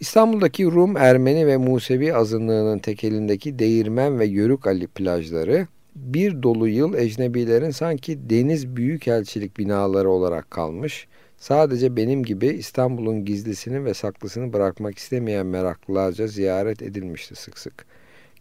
İstanbul'daki 0.00 0.64
Rum, 0.64 0.96
Ermeni 0.96 1.46
ve 1.46 1.56
Musevi 1.56 2.14
azınlığının 2.14 2.78
tekelindeki 2.78 3.58
Değirmen 3.58 4.18
ve 4.18 4.26
Yörük 4.26 4.66
Ali 4.66 4.86
plajları 4.86 5.66
bir 5.96 6.42
dolu 6.42 6.68
yıl 6.68 6.94
ecnebilerin 6.94 7.70
sanki 7.70 8.30
deniz 8.30 8.76
büyükelçilik 8.76 9.58
binaları 9.58 10.10
olarak 10.10 10.50
kalmış, 10.50 11.08
sadece 11.40 11.96
benim 11.96 12.22
gibi 12.22 12.46
İstanbul'un 12.46 13.24
gizlisini 13.24 13.84
ve 13.84 13.94
saklısını 13.94 14.52
bırakmak 14.52 14.98
istemeyen 14.98 15.46
meraklılarca 15.46 16.26
ziyaret 16.26 16.82
edilmişti 16.82 17.34
sık 17.34 17.58
sık. 17.58 17.86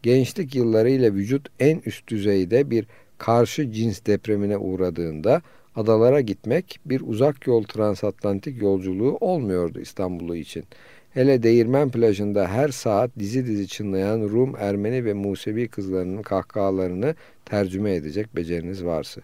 Gençlik 0.04 0.56
yıllarıyla 0.56 1.14
vücut 1.14 1.50
en 1.60 1.82
üst 1.86 2.08
düzeyde 2.08 2.70
bir 2.70 2.88
karşı 3.18 3.72
cins 3.72 4.06
depremine 4.06 4.58
uğradığında 4.58 5.42
adalara 5.76 6.22
gitmek 6.22 6.80
bir 6.86 7.02
uzak 7.02 7.48
yol 7.48 7.64
transatlantik 7.64 8.62
yolculuğu 8.62 9.18
olmuyordu 9.22 9.80
İstanbul'u 9.80 10.36
için. 10.36 10.64
Hele 11.10 11.44
Değirmen 11.44 11.92
plajında 11.92 12.48
her 12.48 12.70
saat 12.70 13.12
dizi 13.20 13.46
dizi 13.46 13.68
çınlayan 13.68 14.22
Rum, 14.22 14.56
Ermeni 14.60 15.06
ve 15.06 15.14
Musevi 15.14 15.68
kızlarının 15.68 16.22
kahkahalarını 16.22 17.16
tercüme 17.46 17.96
edecek 17.96 18.36
beceriniz 18.36 18.86
varsa. 18.86 19.22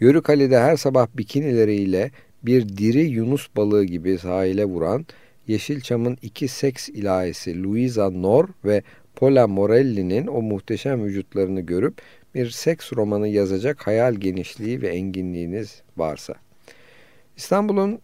Yörük 0.00 0.30
Ali'de 0.30 0.58
her 0.58 0.76
sabah 0.76 1.06
bikinileriyle 1.14 2.10
bir 2.42 2.68
diri 2.68 3.00
Yunus 3.00 3.48
balığı 3.56 3.84
gibi 3.84 4.18
sahile 4.18 4.64
vuran 4.64 5.06
Yeşilçam'ın 5.48 6.18
iki 6.22 6.48
seks 6.48 6.88
ilahisi 6.88 7.62
Luisa 7.62 8.10
Nor 8.10 8.48
ve 8.64 8.82
Pola 9.16 9.46
Morelli'nin 9.46 10.26
o 10.26 10.42
muhteşem 10.42 11.04
vücutlarını 11.04 11.60
görüp 11.60 11.94
bir 12.34 12.50
seks 12.50 12.92
romanı 12.92 13.28
yazacak 13.28 13.86
hayal 13.86 14.14
genişliği 14.14 14.82
ve 14.82 14.88
enginliğiniz 14.88 15.82
varsa. 15.96 16.34
İstanbul'un 17.36 17.98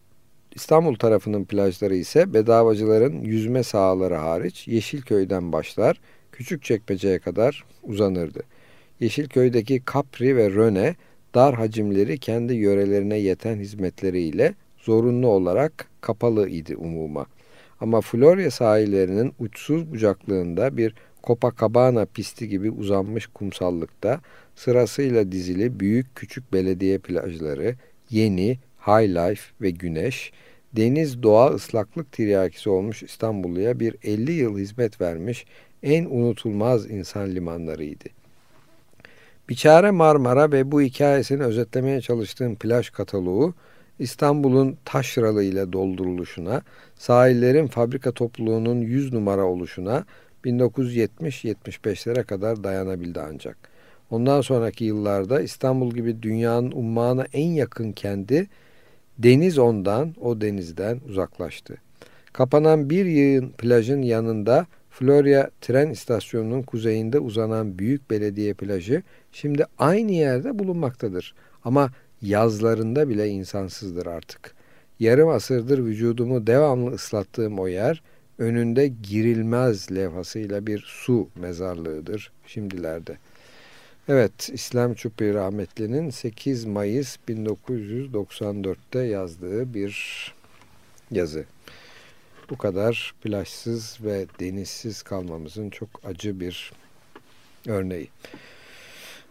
İstanbul 0.55 0.95
tarafının 0.95 1.45
plajları 1.45 1.95
ise 1.95 2.34
bedavacıların 2.34 3.20
yüzme 3.20 3.62
sahaları 3.62 4.14
hariç 4.14 4.68
Yeşilköy'den 4.68 5.53
başlar, 5.53 6.01
Küçükçekmece'ye 6.32 7.18
kadar 7.18 7.64
uzanırdı. 7.82 8.43
Yeşilköy'deki 9.01 9.82
Capri 9.95 10.36
ve 10.36 10.51
Röne 10.51 10.95
dar 11.35 11.55
hacimleri 11.55 12.18
kendi 12.18 12.55
yörelerine 12.55 13.18
yeten 13.18 13.59
hizmetleriyle 13.59 14.55
zorunlu 14.79 15.26
olarak 15.26 15.89
kapalı 16.01 16.49
idi 16.49 16.76
umuma. 16.76 17.26
Ama 17.81 18.01
Florya 18.01 18.51
sahillerinin 18.51 19.33
uçsuz 19.39 19.93
bucaklığında 19.93 20.76
bir 20.76 20.95
Copacabana 21.24 22.07
pisti 22.07 22.49
gibi 22.49 22.70
uzanmış 22.70 23.26
kumsallıkta 23.26 24.20
sırasıyla 24.55 25.33
dizili 25.33 25.81
büyük 25.81 26.16
küçük 26.16 26.53
belediye 26.53 26.99
plajları, 26.99 27.74
yeni, 28.11 28.59
high 28.87 29.09
life 29.09 29.43
ve 29.61 29.70
güneş, 29.70 30.33
deniz 30.72 31.22
doğa 31.22 31.55
ıslaklık 31.55 32.12
tiryakisi 32.12 32.70
olmuş 32.70 33.03
İstanbulluya 33.03 33.81
bir 33.81 33.97
50 34.03 34.33
yıl 34.33 34.59
hizmet 34.59 35.01
vermiş 35.01 35.47
en 35.83 36.05
unutulmaz 36.05 36.91
insan 36.91 37.31
limanlarıydı. 37.31 38.18
Biçare 39.49 39.90
Marmara 39.90 40.53
ve 40.53 40.72
bu 40.72 40.82
hikayesini 40.82 41.42
özetlemeye 41.42 42.01
çalıştığım 42.01 42.57
plaj 42.57 42.90
kataloğu 42.90 43.55
İstanbul'un 43.99 44.76
taşralı 44.84 45.42
ile 45.42 45.72
dolduruluşuna, 45.72 46.62
sahillerin 46.94 47.66
fabrika 47.66 48.12
topluluğunun 48.12 48.80
100 48.80 49.12
numara 49.12 49.44
oluşuna 49.44 50.05
1970-75'lere 50.44 52.24
kadar 52.24 52.64
dayanabildi 52.64 53.20
ancak. 53.20 53.57
Ondan 54.11 54.40
sonraki 54.40 54.84
yıllarda 54.84 55.40
İstanbul 55.40 55.90
gibi 55.90 56.22
dünyanın 56.22 56.72
ummağına 56.72 57.26
en 57.32 57.49
yakın 57.49 57.92
kendi 57.92 58.46
deniz 59.18 59.59
ondan, 59.59 60.14
o 60.20 60.40
denizden 60.40 61.01
uzaklaştı. 61.09 61.76
Kapanan 62.32 62.90
bir 62.90 63.07
yığın 63.07 63.49
plajın 63.49 64.03
yanında 64.03 64.66
Florya 64.99 65.51
tren 65.61 65.90
istasyonunun 65.90 66.62
kuzeyinde 66.62 67.18
uzanan 67.18 67.78
büyük 67.78 68.11
belediye 68.11 68.55
plajı 68.55 69.03
şimdi 69.32 69.64
aynı 69.78 70.12
yerde 70.12 70.59
bulunmaktadır. 70.59 71.34
Ama 71.64 71.90
yazlarında 72.22 73.09
bile 73.09 73.28
insansızdır 73.28 74.07
artık. 74.07 74.55
Yarım 75.01 75.28
asırdır 75.28 75.78
vücudumu 75.78 76.46
devamlı 76.46 76.90
ıslattığım 76.90 77.59
o 77.59 77.68
yer 77.68 78.03
önünde 78.38 78.88
girilmez 78.88 79.92
levhasıyla 79.92 80.66
bir 80.66 80.84
su 80.86 81.28
mezarlığıdır 81.36 82.32
şimdilerde. 82.46 83.16
Evet, 84.09 84.51
İslam 84.53 84.94
Çupi 84.94 85.34
rahmetlinin 85.34 86.11
8 86.11 86.64
Mayıs 86.64 87.16
1994'te 87.28 89.01
yazdığı 89.01 89.74
bir 89.74 90.34
yazı. 91.11 91.44
Bu 92.51 92.59
kadar 92.59 93.14
plajsız 93.22 93.99
ve 94.05 94.26
denizsiz 94.40 95.03
kalmamızın 95.03 95.70
çok 95.70 95.88
acı 96.05 96.40
bir 96.40 96.72
örneği. 97.66 98.09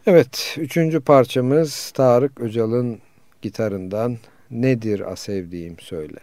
Evet, 0.06 0.56
üçüncü 0.58 1.00
parçamız 1.00 1.92
Tarık 1.92 2.40
Öcal'ın 2.42 3.00
gitarından 3.42 4.18
Nedir 4.52 5.12
A 5.12 5.16
Sevdiğim 5.16 5.80
Söyle. 5.80 6.20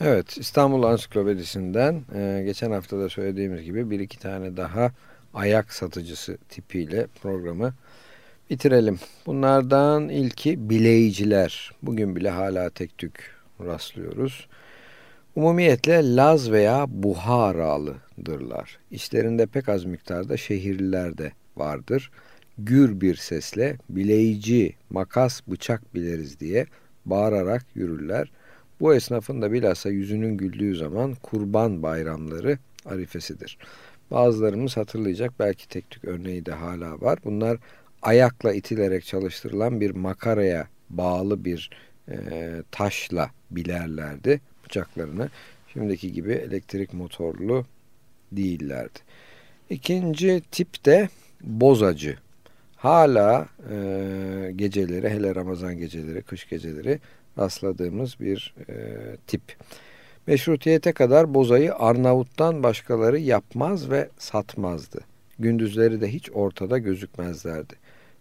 Evet, 0.00 0.38
İstanbul 0.38 0.82
Ansiklopedisinden 0.82 2.02
e, 2.14 2.42
geçen 2.44 2.70
hafta 2.70 2.98
da 2.98 3.08
söylediğimiz 3.08 3.64
gibi 3.64 3.90
bir 3.90 4.00
iki 4.00 4.18
tane 4.18 4.56
daha 4.56 4.92
ayak 5.34 5.72
satıcısı 5.72 6.38
tipiyle 6.48 7.06
programı 7.22 7.74
bitirelim. 8.50 8.98
Bunlardan 9.26 10.08
ilki 10.08 10.70
bileyiciler. 10.70 11.72
Bugün 11.82 12.16
bile 12.16 12.30
hala 12.30 12.70
tek 12.70 12.98
tük 12.98 13.34
rastlıyoruz. 13.60 14.46
Umumiyetle 15.36 16.16
Laz 16.16 16.50
veya 16.52 16.86
Buharalıdırlar. 16.88 18.78
İçlerinde 18.90 19.46
pek 19.46 19.68
az 19.68 19.84
miktarda 19.84 20.36
şehirliler 20.36 21.18
de 21.18 21.32
vardır. 21.56 22.10
Gür 22.58 23.00
bir 23.00 23.14
sesle 23.14 23.76
bileyici, 23.90 24.74
makas, 24.90 25.40
bıçak 25.46 25.94
biliriz 25.94 26.40
diye 26.40 26.66
bağırarak 27.06 27.66
yürürler. 27.74 28.30
Bu 28.80 28.94
esnafın 28.94 29.42
da 29.42 29.52
bilhassa 29.52 29.90
yüzünün 29.90 30.36
güldüğü 30.36 30.76
zaman 30.76 31.14
kurban 31.14 31.82
bayramları 31.82 32.58
arifesidir. 32.86 33.58
Bazılarımız 34.10 34.76
hatırlayacak 34.76 35.32
belki 35.38 35.68
tek 35.68 35.90
tük 35.90 36.04
örneği 36.04 36.46
de 36.46 36.52
hala 36.52 37.00
var. 37.00 37.18
Bunlar 37.24 37.58
ayakla 38.02 38.52
itilerek 38.52 39.04
çalıştırılan 39.04 39.80
bir 39.80 39.90
makaraya 39.90 40.68
bağlı 40.90 41.44
bir 41.44 41.70
e, 42.08 42.16
taşla 42.70 43.30
bilerlerdi 43.50 44.40
bıçaklarını. 44.74 45.28
Şimdiki 45.72 46.12
gibi 46.12 46.32
elektrik 46.32 46.94
motorlu 46.94 47.64
değillerdi. 48.32 48.98
İkinci 49.70 50.42
tip 50.50 50.84
de 50.84 51.08
bozacı. 51.40 52.16
Hala 52.76 53.48
e, 53.70 54.52
geceleri, 54.56 55.10
hele 55.10 55.34
Ramazan 55.34 55.78
geceleri, 55.78 56.22
kış 56.22 56.48
geceleri 56.48 57.00
rastladığımız 57.38 58.20
bir 58.20 58.54
e, 58.68 58.74
tip. 59.26 59.42
Meşrutiyete 60.26 60.92
kadar 60.92 61.34
bozayı 61.34 61.74
Arnavut'tan 61.74 62.62
başkaları 62.62 63.18
yapmaz 63.18 63.90
ve 63.90 64.08
satmazdı. 64.18 65.00
Gündüzleri 65.38 66.00
de 66.00 66.12
hiç 66.12 66.30
ortada 66.30 66.78
gözükmezlerdi. 66.78 67.74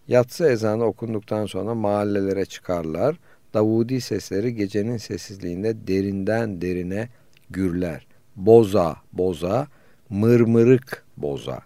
Yatsı 0.08 0.46
ezanı 0.50 0.86
okunduktan 0.86 1.46
sonra 1.46 1.76
mahallelere 1.76 2.46
çıkarlar. 2.46 3.16
Davudi 3.54 4.02
sesleri 4.02 4.56
gecenin 4.56 4.98
sessizliğinde 4.98 5.88
derinden 5.88 6.62
derine 6.62 7.10
gürler. 7.50 8.08
Boza, 8.36 8.96
boza, 9.14 9.68
mırmırık 10.10 11.04
boza. 11.18 11.60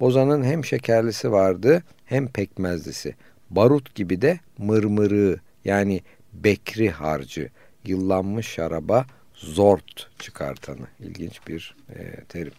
Bozanın 0.00 0.44
hem 0.44 0.64
şekerlisi 0.64 1.32
vardı 1.32 1.82
hem 2.04 2.28
pekmezlisi. 2.28 3.14
Barut 3.50 3.94
gibi 3.94 4.22
de 4.22 4.40
mırmırığı 4.58 5.40
yani 5.64 6.00
bekri 6.32 6.90
harcı, 6.90 7.50
yıllanmış 7.84 8.46
şaraba 8.46 9.06
zort 9.34 10.10
çıkartanı. 10.18 10.86
İlginç 11.00 11.40
bir 11.48 11.76
e, 11.94 12.24
terim. 12.28 12.52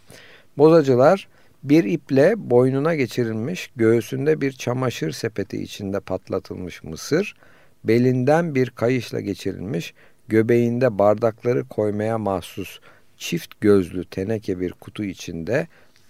Bozacılar 0.58 1.28
bir 1.64 1.84
iple 1.84 2.34
boynuna 2.38 2.96
geçirilmiş, 2.96 3.72
göğsünde 3.76 4.42
bir 4.42 4.52
çamaşır 4.52 5.12
sepeti 5.12 5.64
içinde 5.64 6.00
patlatılmış 6.00 6.84
mısır, 6.84 7.36
belinden 7.84 8.56
bir 8.56 8.70
kayışla 8.70 9.20
geçirilmiş, 9.20 9.94
göbeğinde 10.28 11.00
bardakları 11.00 11.68
koymaya 11.68 12.18
mahsus 12.18 12.80
çift 13.18 13.62
gözlü 13.62 14.06
teneke 14.06 14.60
bir 14.60 14.72
kutu 14.72 15.04
içinde 15.04 15.68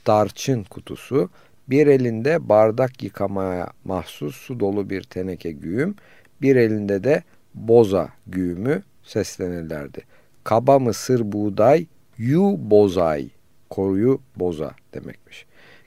darçın 0.08 0.64
kutusu, 0.64 1.30
bir 1.68 1.88
elinde 1.88 2.50
bardak 2.50 3.04
yıkamaya 3.04 3.72
mahsus 3.86 4.36
su 4.36 4.60
dolu 4.60 4.90
bir 4.90 5.02
teneke 5.04 5.52
güğüm, 5.52 5.96
bir 6.42 6.56
elinde 6.56 7.04
de 7.04 7.24
boza 7.54 8.10
güğümü 8.28 8.84
seslenirlerdi. 9.04 10.02
Kaba 10.44 10.80
mısır 10.80 11.32
buğday, 11.32 11.86
yu 12.18 12.56
bozay, 12.58 13.30
koruyu 13.70 14.22
boza 14.36 14.72
demekmiş. 14.94 15.46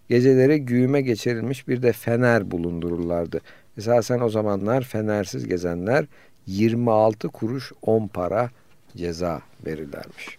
Geceleri 0.09 0.65
güğüme 0.65 1.03
geçirilmiş 1.03 1.69
bir 1.69 1.83
de 1.83 1.93
fener 1.93 2.51
bulundururlardı. 2.51 3.41
Esasen 3.79 4.21
o 4.21 4.29
zamanlar 4.29 4.83
fenersiz 4.83 5.47
gezenler 5.47 6.07
26 6.47 7.29
kuruş 7.29 7.73
10 7.83 8.07
para 8.07 8.51
ceza 8.97 9.43
verirlermiş. 9.67 10.39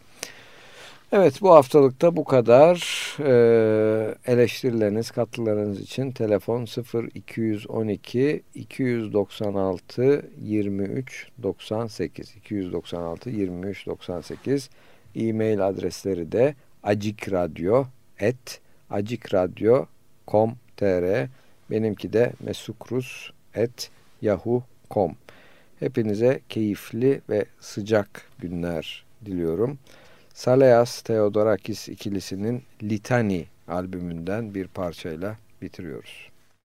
Evet 1.11 1.41
bu 1.41 1.55
haftalıkta 1.55 2.15
bu 2.15 2.23
kadar. 2.23 3.03
Ee, 3.19 4.15
eleştirileriniz, 4.25 5.11
katkılarınız 5.11 5.81
için 5.81 6.11
telefon 6.11 6.65
0 6.65 7.09
212 7.13 8.43
296 8.55 10.25
23 10.41 11.27
98 11.43 12.35
296 12.35 13.29
23 13.29 13.85
98 13.85 14.69
e-mail 15.15 15.67
adresleri 15.67 16.31
de 16.31 16.55
acikradyo 16.83 17.85
et 18.19 18.61
acikradyo.com.tr 18.89 21.42
benimki 21.69 22.13
de 22.13 22.33
mesukrus 22.39 23.31
et 23.55 23.91
yahoo.com 24.21 25.15
Hepinize 25.79 26.39
keyifli 26.49 27.21
ve 27.29 27.45
sıcak 27.59 28.27
günler 28.39 29.05
diliyorum. 29.25 29.79
Saleas 30.33 31.01
Theodorakis 31.01 31.89
ikilisinin 31.89 32.63
Litani 32.83 33.45
albümünden 33.67 34.55
bir 34.55 34.67
parçayla 34.67 35.37
bitiriyoruz. 35.61 36.32